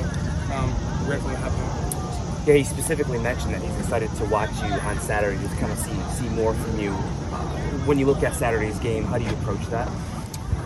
um, 0.55 0.71
grateful 1.05 1.31
to 1.31 1.35
have 1.35 1.51
them. 1.51 2.47
Yeah, 2.47 2.55
he 2.55 2.63
specifically 2.63 3.19
mentioned 3.19 3.53
that 3.53 3.61
he's 3.61 3.77
excited 3.79 4.09
to 4.15 4.25
watch 4.25 4.51
you 4.63 4.71
on 4.71 4.97
Saturday, 5.01 5.37
just 5.41 5.57
kind 5.57 5.71
of 5.73 5.77
see 5.77 6.23
see 6.23 6.29
more 6.29 6.53
from 6.53 6.79
you. 6.79 6.91
Uh, 6.91 7.45
when 7.85 7.99
you 7.99 8.05
look 8.05 8.23
at 8.23 8.33
Saturday's 8.33 8.79
game, 8.79 9.03
how 9.03 9.17
do 9.17 9.25
you 9.25 9.31
approach 9.31 9.65
that? 9.67 9.91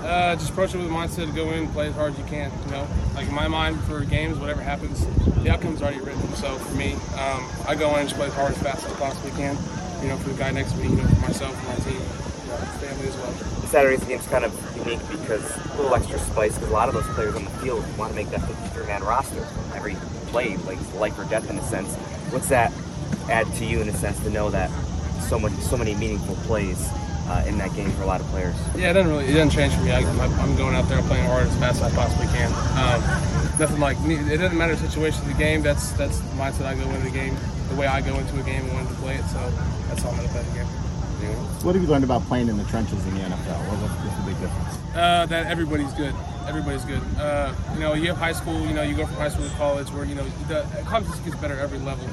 Uh, 0.04 0.36
just 0.36 0.50
approach 0.50 0.76
it 0.76 0.78
with 0.78 0.88
a 0.88 0.90
mindset 0.90 1.28
to 1.28 1.32
go 1.32 1.50
in, 1.52 1.66
play 1.70 1.88
as 1.88 1.96
hard 1.96 2.12
as 2.12 2.20
you 2.20 2.26
can. 2.26 2.52
You 2.66 2.72
know, 2.72 2.88
like 3.16 3.26
in 3.26 3.34
my 3.34 3.48
mind 3.48 3.82
for 3.86 4.04
games, 4.04 4.38
whatever 4.38 4.62
happens, 4.62 5.06
the 5.44 5.50
outcome's 5.50 5.82
already 5.82 6.02
written. 6.02 6.22
So 6.36 6.58
for 6.58 6.76
me, 6.76 6.94
um, 7.18 7.50
I 7.66 7.76
go 7.80 7.90
in 7.92 8.02
and 8.02 8.10
just 8.10 8.20
play 8.20 8.28
as 8.28 8.34
hard 8.34 8.52
as 8.52 8.58
fast 8.58 8.86
as 8.86 8.92
I 8.92 8.96
possibly 8.98 9.32
can. 9.32 9.58
You 10.02 10.10
know, 10.10 10.18
for 10.18 10.30
the 10.30 10.38
guy 10.38 10.52
next 10.52 10.74
to 10.74 10.78
me, 10.80 10.90
you 10.90 10.98
know, 10.98 11.08
for 11.08 11.22
myself 11.22 11.58
and 11.58 11.68
my 11.68 11.76
team, 11.86 11.94
you 11.94 12.50
know, 12.52 12.58
family 12.84 13.08
as 13.08 13.16
well. 13.16 13.32
Saturday's 13.72 14.04
game's 14.04 14.28
kind 14.28 14.44
of 14.44 14.54
unique 14.76 15.00
because 15.10 15.58
a 15.74 15.78
little 15.78 15.96
extra 15.96 16.20
spice 16.20 16.56
because 16.56 16.70
a 16.70 16.74
lot 16.74 16.90
of 16.90 16.96
those 16.96 17.08
players 17.16 17.36
on 17.36 17.46
the 17.46 17.52
field 17.52 17.86
want 17.98 18.12
to 18.12 18.16
make 18.16 18.30
that 18.32 18.42
53-man 18.42 19.04
roster. 19.04 19.48
Every 19.74 19.96
play, 20.28 20.58
like 20.58 20.80
life 20.96 21.18
or 21.18 21.24
death 21.26 21.50
in 21.50 21.58
a 21.58 21.64
sense. 21.64 21.96
What's 22.34 22.50
that 22.50 22.74
add 23.30 23.48
to 23.56 23.66
you 23.66 23.80
in 23.80 23.88
a 23.88 23.94
sense 23.94 24.20
to 24.24 24.30
know 24.30 24.50
that 24.50 24.70
so 25.22 25.40
much, 25.40 25.54
so 25.54 25.78
many 25.78 25.96
meaningful 25.96 26.36
plays 26.44 26.90
uh, 27.28 27.44
in 27.48 27.58
that 27.58 27.74
game 27.74 27.92
for 27.92 28.04
a 28.04 28.06
lot 28.06 28.22
of 28.22 28.28
players. 28.28 28.56
Yeah, 28.76 28.92
it 28.92 28.94
doesn't 28.94 29.12
really 29.12 29.26
it 29.26 29.34
doesn't 29.34 29.52
change 29.52 29.74
for 29.74 29.82
me. 29.82 29.92
I, 29.92 30.00
am 30.00 30.56
going 30.56 30.76
out 30.76 30.88
there 30.90 31.02
playing 31.04 31.26
hard 31.26 31.48
as 31.48 31.56
fast 31.58 31.82
as 31.82 31.94
I 31.94 31.96
possibly 31.96 32.28
can. 32.28 32.52
Um, 32.78 33.02
nothing 33.60 33.80
like 33.80 33.98
it 34.02 34.38
doesn't 34.38 34.58
matter 34.58 34.76
the 34.76 34.88
situation 34.88 35.22
of 35.22 35.28
the 35.28 35.38
game. 35.38 35.62
That's 35.62 35.92
that's 35.94 36.20
the 36.20 36.36
mindset 36.36 36.66
I 36.66 36.76
go 36.76 36.90
into 36.90 37.04
the 37.04 37.12
game, 37.12 37.36
the 37.70 37.76
way 37.76 37.88
I 37.88 38.02
go 38.02 38.16
into 38.16 38.40
a 38.40 38.44
game 38.44 38.64
and 38.66 38.74
want 38.74 38.90
to 38.90 38.96
play 38.96 39.16
it. 39.16 39.26
So 39.26 39.40
that's 39.88 40.04
all 40.04 40.12
I'm 40.12 40.18
going 40.18 40.28
to 40.28 40.34
play 40.34 40.44
the 40.44 40.54
game. 40.54 40.68
What 41.64 41.76
have 41.76 41.82
you 41.82 41.90
learned 41.90 42.04
about 42.04 42.24
playing 42.24 42.50
in 42.50 42.58
the 42.58 42.66
trenches 42.66 43.06
in 43.08 43.14
the 43.14 43.22
NFL? 43.22 43.58
What's, 43.70 43.94
what's 44.04 44.18
the 44.18 44.26
big 44.26 44.40
difference? 44.42 44.78
Uh, 44.94 45.26
that 45.28 45.48
everybody's 45.48 45.94
good. 45.94 46.14
Everybody's 46.46 46.84
good. 46.84 47.02
Uh, 47.18 47.56
you 47.74 47.80
know, 47.80 47.94
you 47.94 48.08
have 48.10 48.18
high 48.18 48.34
school. 48.34 48.60
You 48.68 48.74
know, 48.74 48.82
you 48.84 48.94
go 48.94 49.06
from 49.06 49.16
high 49.16 49.30
school 49.30 49.48
to 49.48 49.56
college, 49.56 49.90
where 49.92 50.04
you 50.04 50.16
know 50.16 50.26
the 50.50 50.68
competition 50.86 51.24
gets 51.24 51.38
better 51.38 51.58
every 51.58 51.80
level. 51.80 52.06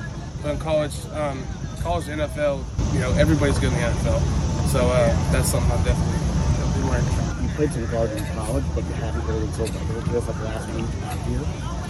But 0.42 0.52
in 0.52 0.58
college, 0.58 0.94
um, 1.12 1.44
college 1.82 2.04
to 2.06 2.12
NFL, 2.12 2.64
you 2.94 3.00
know, 3.00 3.10
everybody's 3.14 3.58
good 3.58 3.72
in 3.72 3.78
the 3.80 3.86
NFL. 3.88 4.49
So 4.70 4.86
uh, 4.86 5.32
that's 5.32 5.48
something 5.50 5.70
I 5.72 5.82
definitely, 5.82 6.18
definitely 6.54 6.90
learned. 6.90 7.42
You 7.42 7.48
played 7.56 7.72
some 7.72 7.86
guard 7.90 8.10
in 8.12 8.24
college, 8.38 8.64
but 8.72 8.84
you 8.84 8.92
haven't 8.94 9.26
really 9.26 9.46
until 9.46 9.66
just 9.66 10.28
like 10.28 10.40
last 10.44 10.68
week, 10.70 10.86
last 11.02 11.28
year. 11.28 11.40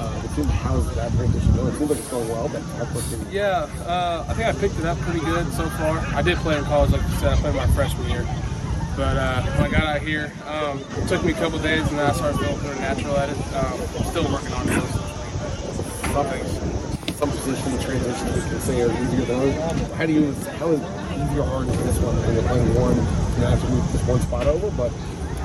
Uh, 0.01 0.23
it 0.25 0.31
seems, 0.31 0.49
how's 0.49 0.95
that 0.95 1.13
transition 1.13 1.53
going? 1.57 1.75
It 1.75 1.77
seems 1.77 1.91
like 1.91 1.99
it's 1.99 2.09
going 2.09 2.29
well, 2.31 2.49
but 2.49 2.63
how 2.63 2.87
quickly? 2.87 3.19
Yeah, 3.31 3.69
uh, 3.85 4.25
I 4.27 4.33
think 4.33 4.49
I 4.49 4.53
picked 4.59 4.79
it 4.79 4.87
up 4.87 4.97
pretty 5.01 5.21
good 5.21 5.53
so 5.53 5.69
far. 5.77 5.99
I 6.17 6.23
did 6.23 6.39
play 6.39 6.57
in 6.57 6.65
college, 6.65 6.93
like 6.93 7.03
you 7.03 7.17
said. 7.17 7.35
I 7.35 7.37
played 7.37 7.55
my 7.55 7.67
freshman 7.69 8.09
year. 8.09 8.27
But 8.97 9.17
uh, 9.19 9.43
when 9.43 9.65
I 9.67 9.71
got 9.71 9.85
out 9.85 10.01
here, 10.01 10.33
um, 10.47 10.81
it 10.97 11.07
took 11.07 11.23
me 11.23 11.33
a 11.33 11.37
couple 11.37 11.59
days, 11.59 11.87
and 11.87 11.99
then 11.99 12.07
I 12.07 12.13
started 12.13 12.39
feeling 12.39 12.59
pretty 12.61 12.81
natural 12.81 13.15
at 13.19 13.29
it. 13.29 13.37
Um, 13.55 13.79
still 14.09 14.33
working 14.33 14.55
on 14.55 14.69
it. 14.69 14.83
Some 16.13 16.27
things, 16.27 16.60
some 17.21 17.31
positions 17.33 17.85
transition 17.85 18.33
we 18.33 18.41
can 18.41 18.61
say 18.61 18.81
are 18.81 18.89
easier 18.89 19.29
than 19.29 19.37
others. 19.37 19.93
How 19.93 20.07
do 20.07 20.13
you, 20.13 20.33
how 20.57 20.73
is 20.73 20.81
easier 21.13 21.45
or 21.45 21.53
harder 21.53 21.77
this 21.85 21.99
one 22.01 22.17
when 22.17 22.33
you're 22.33 22.49
playing 22.49 22.73
one? 22.81 22.97
You 22.97 23.45
have 23.45 23.61
to 23.61 23.69
move 23.69 23.85
just 23.93 24.09
one 24.09 24.21
spot 24.25 24.47
over, 24.49 24.73
but 24.73 24.89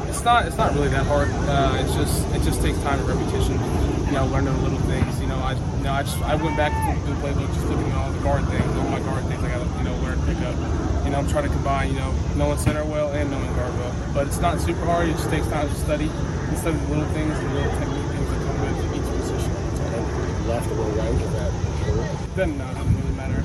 it's 0.07 0.23
not 0.23 0.47
it's 0.47 0.55
not 0.55 0.71
really 0.71 0.87
that 0.87 1.03
hard. 1.03 1.27
Uh, 1.51 1.75
it's 1.83 1.91
just 1.91 2.23
it 2.31 2.47
just 2.47 2.63
takes 2.63 2.79
time 2.79 2.95
and 3.03 3.11
repetition. 3.11 3.59
You 4.07 4.15
know, 4.15 4.23
learning 4.31 4.55
little 4.63 4.79
things. 4.87 5.19
You 5.19 5.27
know, 5.27 5.35
I 5.35 5.59
you 5.59 5.83
know 5.83 5.91
I 5.91 6.03
just 6.07 6.15
I 6.23 6.39
went 6.39 6.55
back 6.55 6.71
to 6.71 7.11
the 7.11 7.19
playbook, 7.19 7.51
just 7.51 7.67
looking 7.67 7.91
at 7.91 7.97
all 7.99 8.11
the 8.11 8.23
guard 8.23 8.47
things, 8.47 8.63
all 8.79 8.87
my 8.87 9.03
guard 9.03 9.27
things 9.27 9.43
I 9.43 9.51
got 9.51 9.59
to 9.59 9.67
you 9.75 9.83
know 9.83 9.99
learn 9.99 10.15
pick 10.23 10.39
up. 10.47 10.55
You 11.03 11.11
know, 11.11 11.19
I'm 11.19 11.27
trying 11.27 11.43
to 11.43 11.51
combine 11.51 11.91
you 11.91 11.99
know 11.99 12.15
knowing 12.39 12.55
center 12.55 12.87
well 12.87 13.11
and 13.11 13.27
knowing 13.27 13.51
guard 13.51 13.75
well. 13.83 13.91
But 14.15 14.31
it's 14.31 14.39
not 14.39 14.63
super 14.63 14.87
hard. 14.87 15.11
It 15.11 15.19
just 15.19 15.27
takes 15.27 15.47
time 15.51 15.67
to 15.67 15.75
study 15.75 16.07
and 16.07 16.55
study 16.55 16.79
the 16.79 16.87
little 16.87 17.11
things 17.11 17.35
and 17.35 17.51
the 17.51 17.53
little 17.59 17.75
technique 17.83 18.07
things 18.15 18.27
that 18.31 18.39
come 18.47 18.57
with 18.63 18.95
each 18.95 19.09
position. 19.19 19.51
left 20.47 20.71
a 20.71 20.73
little 20.73 21.34
Then 22.35 22.57
no, 22.57 22.69
it 22.69 22.73
doesn't 22.75 23.01
really 23.01 23.15
matter. 23.15 23.43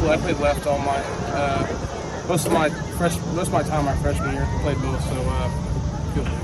Well, 0.00 0.10
I 0.10 0.16
played 0.16 0.38
left 0.38 0.66
all 0.66 0.78
my 0.78 0.98
uh, 0.98 2.26
most 2.28 2.46
of 2.46 2.52
my 2.52 2.68
fresh 2.98 3.16
most 3.34 3.48
of 3.48 3.52
my 3.52 3.62
time 3.62 3.84
my 3.84 3.96
freshman 3.96 4.34
year. 4.34 4.48
Played 4.62 4.80
both, 4.80 5.02
so 5.04 5.14
uh, 5.26 6.14
feel. 6.14 6.42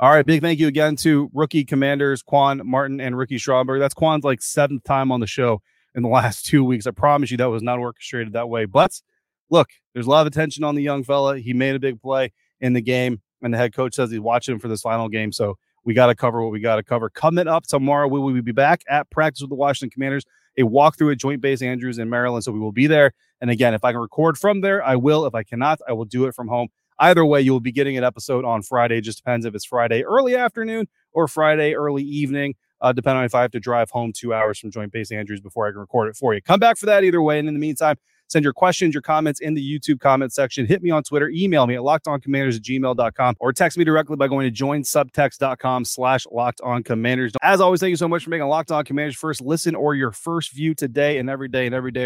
All 0.00 0.10
right, 0.10 0.26
big 0.26 0.40
thank 0.40 0.58
you 0.58 0.66
again 0.66 0.96
to 0.96 1.30
rookie 1.32 1.64
commanders 1.64 2.22
Quan 2.22 2.60
Martin 2.64 3.00
and 3.00 3.16
Ricky 3.16 3.38
Stromberg. 3.38 3.78
That's 3.78 3.94
Quan's 3.94 4.24
like 4.24 4.42
seventh 4.42 4.82
time 4.82 5.12
on 5.12 5.20
the 5.20 5.28
show 5.28 5.62
in 5.94 6.02
the 6.02 6.08
last 6.08 6.44
two 6.46 6.64
weeks. 6.64 6.88
I 6.88 6.90
promise 6.90 7.30
you 7.30 7.36
that 7.36 7.50
was 7.50 7.62
not 7.62 7.78
orchestrated 7.78 8.32
that 8.32 8.48
way. 8.48 8.64
But 8.64 9.00
look, 9.48 9.68
there's 9.94 10.06
a 10.06 10.10
lot 10.10 10.22
of 10.22 10.26
attention 10.26 10.64
on 10.64 10.74
the 10.74 10.82
young 10.82 11.04
fella. 11.04 11.38
He 11.38 11.52
made 11.52 11.76
a 11.76 11.78
big 11.78 12.00
play 12.02 12.32
in 12.60 12.72
the 12.72 12.80
game, 12.80 13.20
and 13.42 13.54
the 13.54 13.58
head 13.58 13.74
coach 13.74 13.94
says 13.94 14.10
he's 14.10 14.18
watching 14.18 14.54
him 14.54 14.58
for 14.58 14.66
this 14.66 14.82
final 14.82 15.08
game. 15.08 15.30
So 15.30 15.56
we 15.84 15.94
got 15.94 16.06
to 16.06 16.14
cover 16.14 16.42
what 16.42 16.52
we 16.52 16.60
got 16.60 16.76
to 16.76 16.82
cover. 16.82 17.10
Coming 17.10 17.48
up 17.48 17.66
tomorrow, 17.66 18.08
we 18.08 18.20
will 18.20 18.40
be 18.42 18.52
back 18.52 18.82
at 18.88 19.10
practice 19.10 19.40
with 19.40 19.50
the 19.50 19.56
Washington 19.56 19.90
Commanders, 19.90 20.24
a 20.58 20.62
walkthrough 20.62 21.12
at 21.12 21.18
Joint 21.18 21.40
Base 21.40 21.62
Andrews 21.62 21.98
in 21.98 22.08
Maryland. 22.08 22.44
So 22.44 22.52
we 22.52 22.60
will 22.60 22.72
be 22.72 22.86
there. 22.86 23.12
And 23.40 23.50
again, 23.50 23.74
if 23.74 23.84
I 23.84 23.92
can 23.92 24.00
record 24.00 24.38
from 24.38 24.60
there, 24.60 24.84
I 24.84 24.96
will. 24.96 25.26
If 25.26 25.34
I 25.34 25.42
cannot, 25.42 25.80
I 25.88 25.92
will 25.92 26.04
do 26.04 26.26
it 26.26 26.34
from 26.34 26.48
home. 26.48 26.68
Either 26.98 27.24
way, 27.24 27.40
you 27.40 27.52
will 27.52 27.60
be 27.60 27.72
getting 27.72 27.96
an 27.96 28.04
episode 28.04 28.44
on 28.44 28.62
Friday. 28.62 29.00
Just 29.00 29.18
depends 29.18 29.44
if 29.44 29.54
it's 29.54 29.64
Friday 29.64 30.04
early 30.04 30.36
afternoon 30.36 30.86
or 31.12 31.26
Friday 31.26 31.74
early 31.74 32.04
evening, 32.04 32.54
uh, 32.80 32.92
depending 32.92 33.18
on 33.20 33.24
if 33.24 33.34
I 33.34 33.42
have 33.42 33.50
to 33.52 33.60
drive 33.60 33.90
home 33.90 34.12
two 34.14 34.32
hours 34.32 34.58
from 34.58 34.70
Joint 34.70 34.92
Base 34.92 35.10
Andrews 35.10 35.40
before 35.40 35.66
I 35.66 35.70
can 35.70 35.80
record 35.80 36.08
it 36.10 36.16
for 36.16 36.32
you. 36.34 36.40
Come 36.40 36.60
back 36.60 36.78
for 36.78 36.86
that 36.86 37.02
either 37.02 37.20
way. 37.20 37.40
And 37.40 37.48
in 37.48 37.54
the 37.54 37.60
meantime, 37.60 37.96
send 38.32 38.44
your 38.44 38.52
questions, 38.52 38.94
your 38.94 39.02
comments 39.02 39.40
in 39.40 39.54
the 39.54 39.62
YouTube 39.62 40.00
comment 40.00 40.32
section. 40.32 40.66
Hit 40.66 40.82
me 40.82 40.90
on 40.90 41.02
Twitter, 41.02 41.28
email 41.28 41.66
me 41.66 41.74
at 41.74 41.82
lockedoncommanders 41.82 42.56
at 42.56 42.62
gmail.com, 42.62 43.36
or 43.38 43.52
text 43.52 43.78
me 43.78 43.84
directly 43.84 44.16
by 44.16 44.28
going 44.28 44.52
to 44.52 44.64
joinsubtext.com 44.64 45.84
slash 45.84 46.26
locked 46.30 46.60
on 46.62 46.82
commanders. 46.82 47.32
As 47.42 47.60
always, 47.60 47.80
thank 47.80 47.90
you 47.90 47.96
so 47.96 48.08
much 48.08 48.24
for 48.24 48.30
making 48.30 48.46
Locked 48.46 48.72
On 48.72 48.84
Commanders 48.84 49.16
first 49.16 49.40
listen 49.40 49.74
or 49.74 49.94
your 49.94 50.10
first 50.10 50.52
view 50.52 50.74
today 50.74 51.18
and 51.18 51.30
every 51.30 51.48
day 51.48 51.66
and 51.66 51.74
every 51.74 51.92
day. 51.92 52.02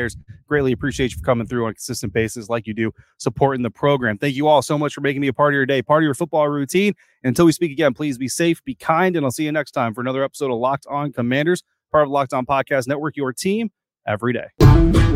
Greatly 0.47 0.73
appreciate 0.73 1.13
you 1.13 1.19
for 1.19 1.25
coming 1.25 1.47
through 1.47 1.65
on 1.65 1.71
a 1.71 1.75
consistent 1.75 2.13
basis 2.13 2.49
like 2.49 2.67
you 2.67 2.75
do, 2.75 2.93
supporting 3.19 3.63
the 3.63 3.71
program. 3.71 4.19
Thank 4.19 4.35
you 4.35 4.49
all 4.49 4.61
so 4.63 4.77
much 4.77 4.93
for 4.93 5.01
making 5.01 5.21
me 5.21 5.29
a 5.29 5.33
part 5.33 5.55
of 5.55 5.57
your 5.57 5.67
day, 5.67 5.81
part 5.81 6.03
of 6.03 6.05
your 6.05 6.15
football 6.15 6.49
routine. 6.49 6.95
Until 7.25 7.47
we 7.47 7.53
speak 7.53 7.73
again, 7.73 7.95
please 7.95 8.19
be 8.19 8.29
safe, 8.29 8.63
be 8.65 8.75
kind, 8.75 9.17
and 9.17 9.25
I'll 9.25 9.33
see 9.33 9.45
you 9.45 9.53
next 9.53 9.73
time 9.73 9.95
for 9.95 10.01
another 10.01 10.23
episode 10.23 10.51
of 10.51 10.59
Locked 10.59 10.87
On 10.89 11.13
Commanders, 11.13 11.63
part 11.91 12.05
of 12.05 12.11
Locked 12.11 12.35
On 12.35 12.45
Podcast 12.45 12.87
Network, 12.87 13.17
your 13.17 13.33
team 13.33 13.71
every 14.07 14.33
day. 14.33 15.16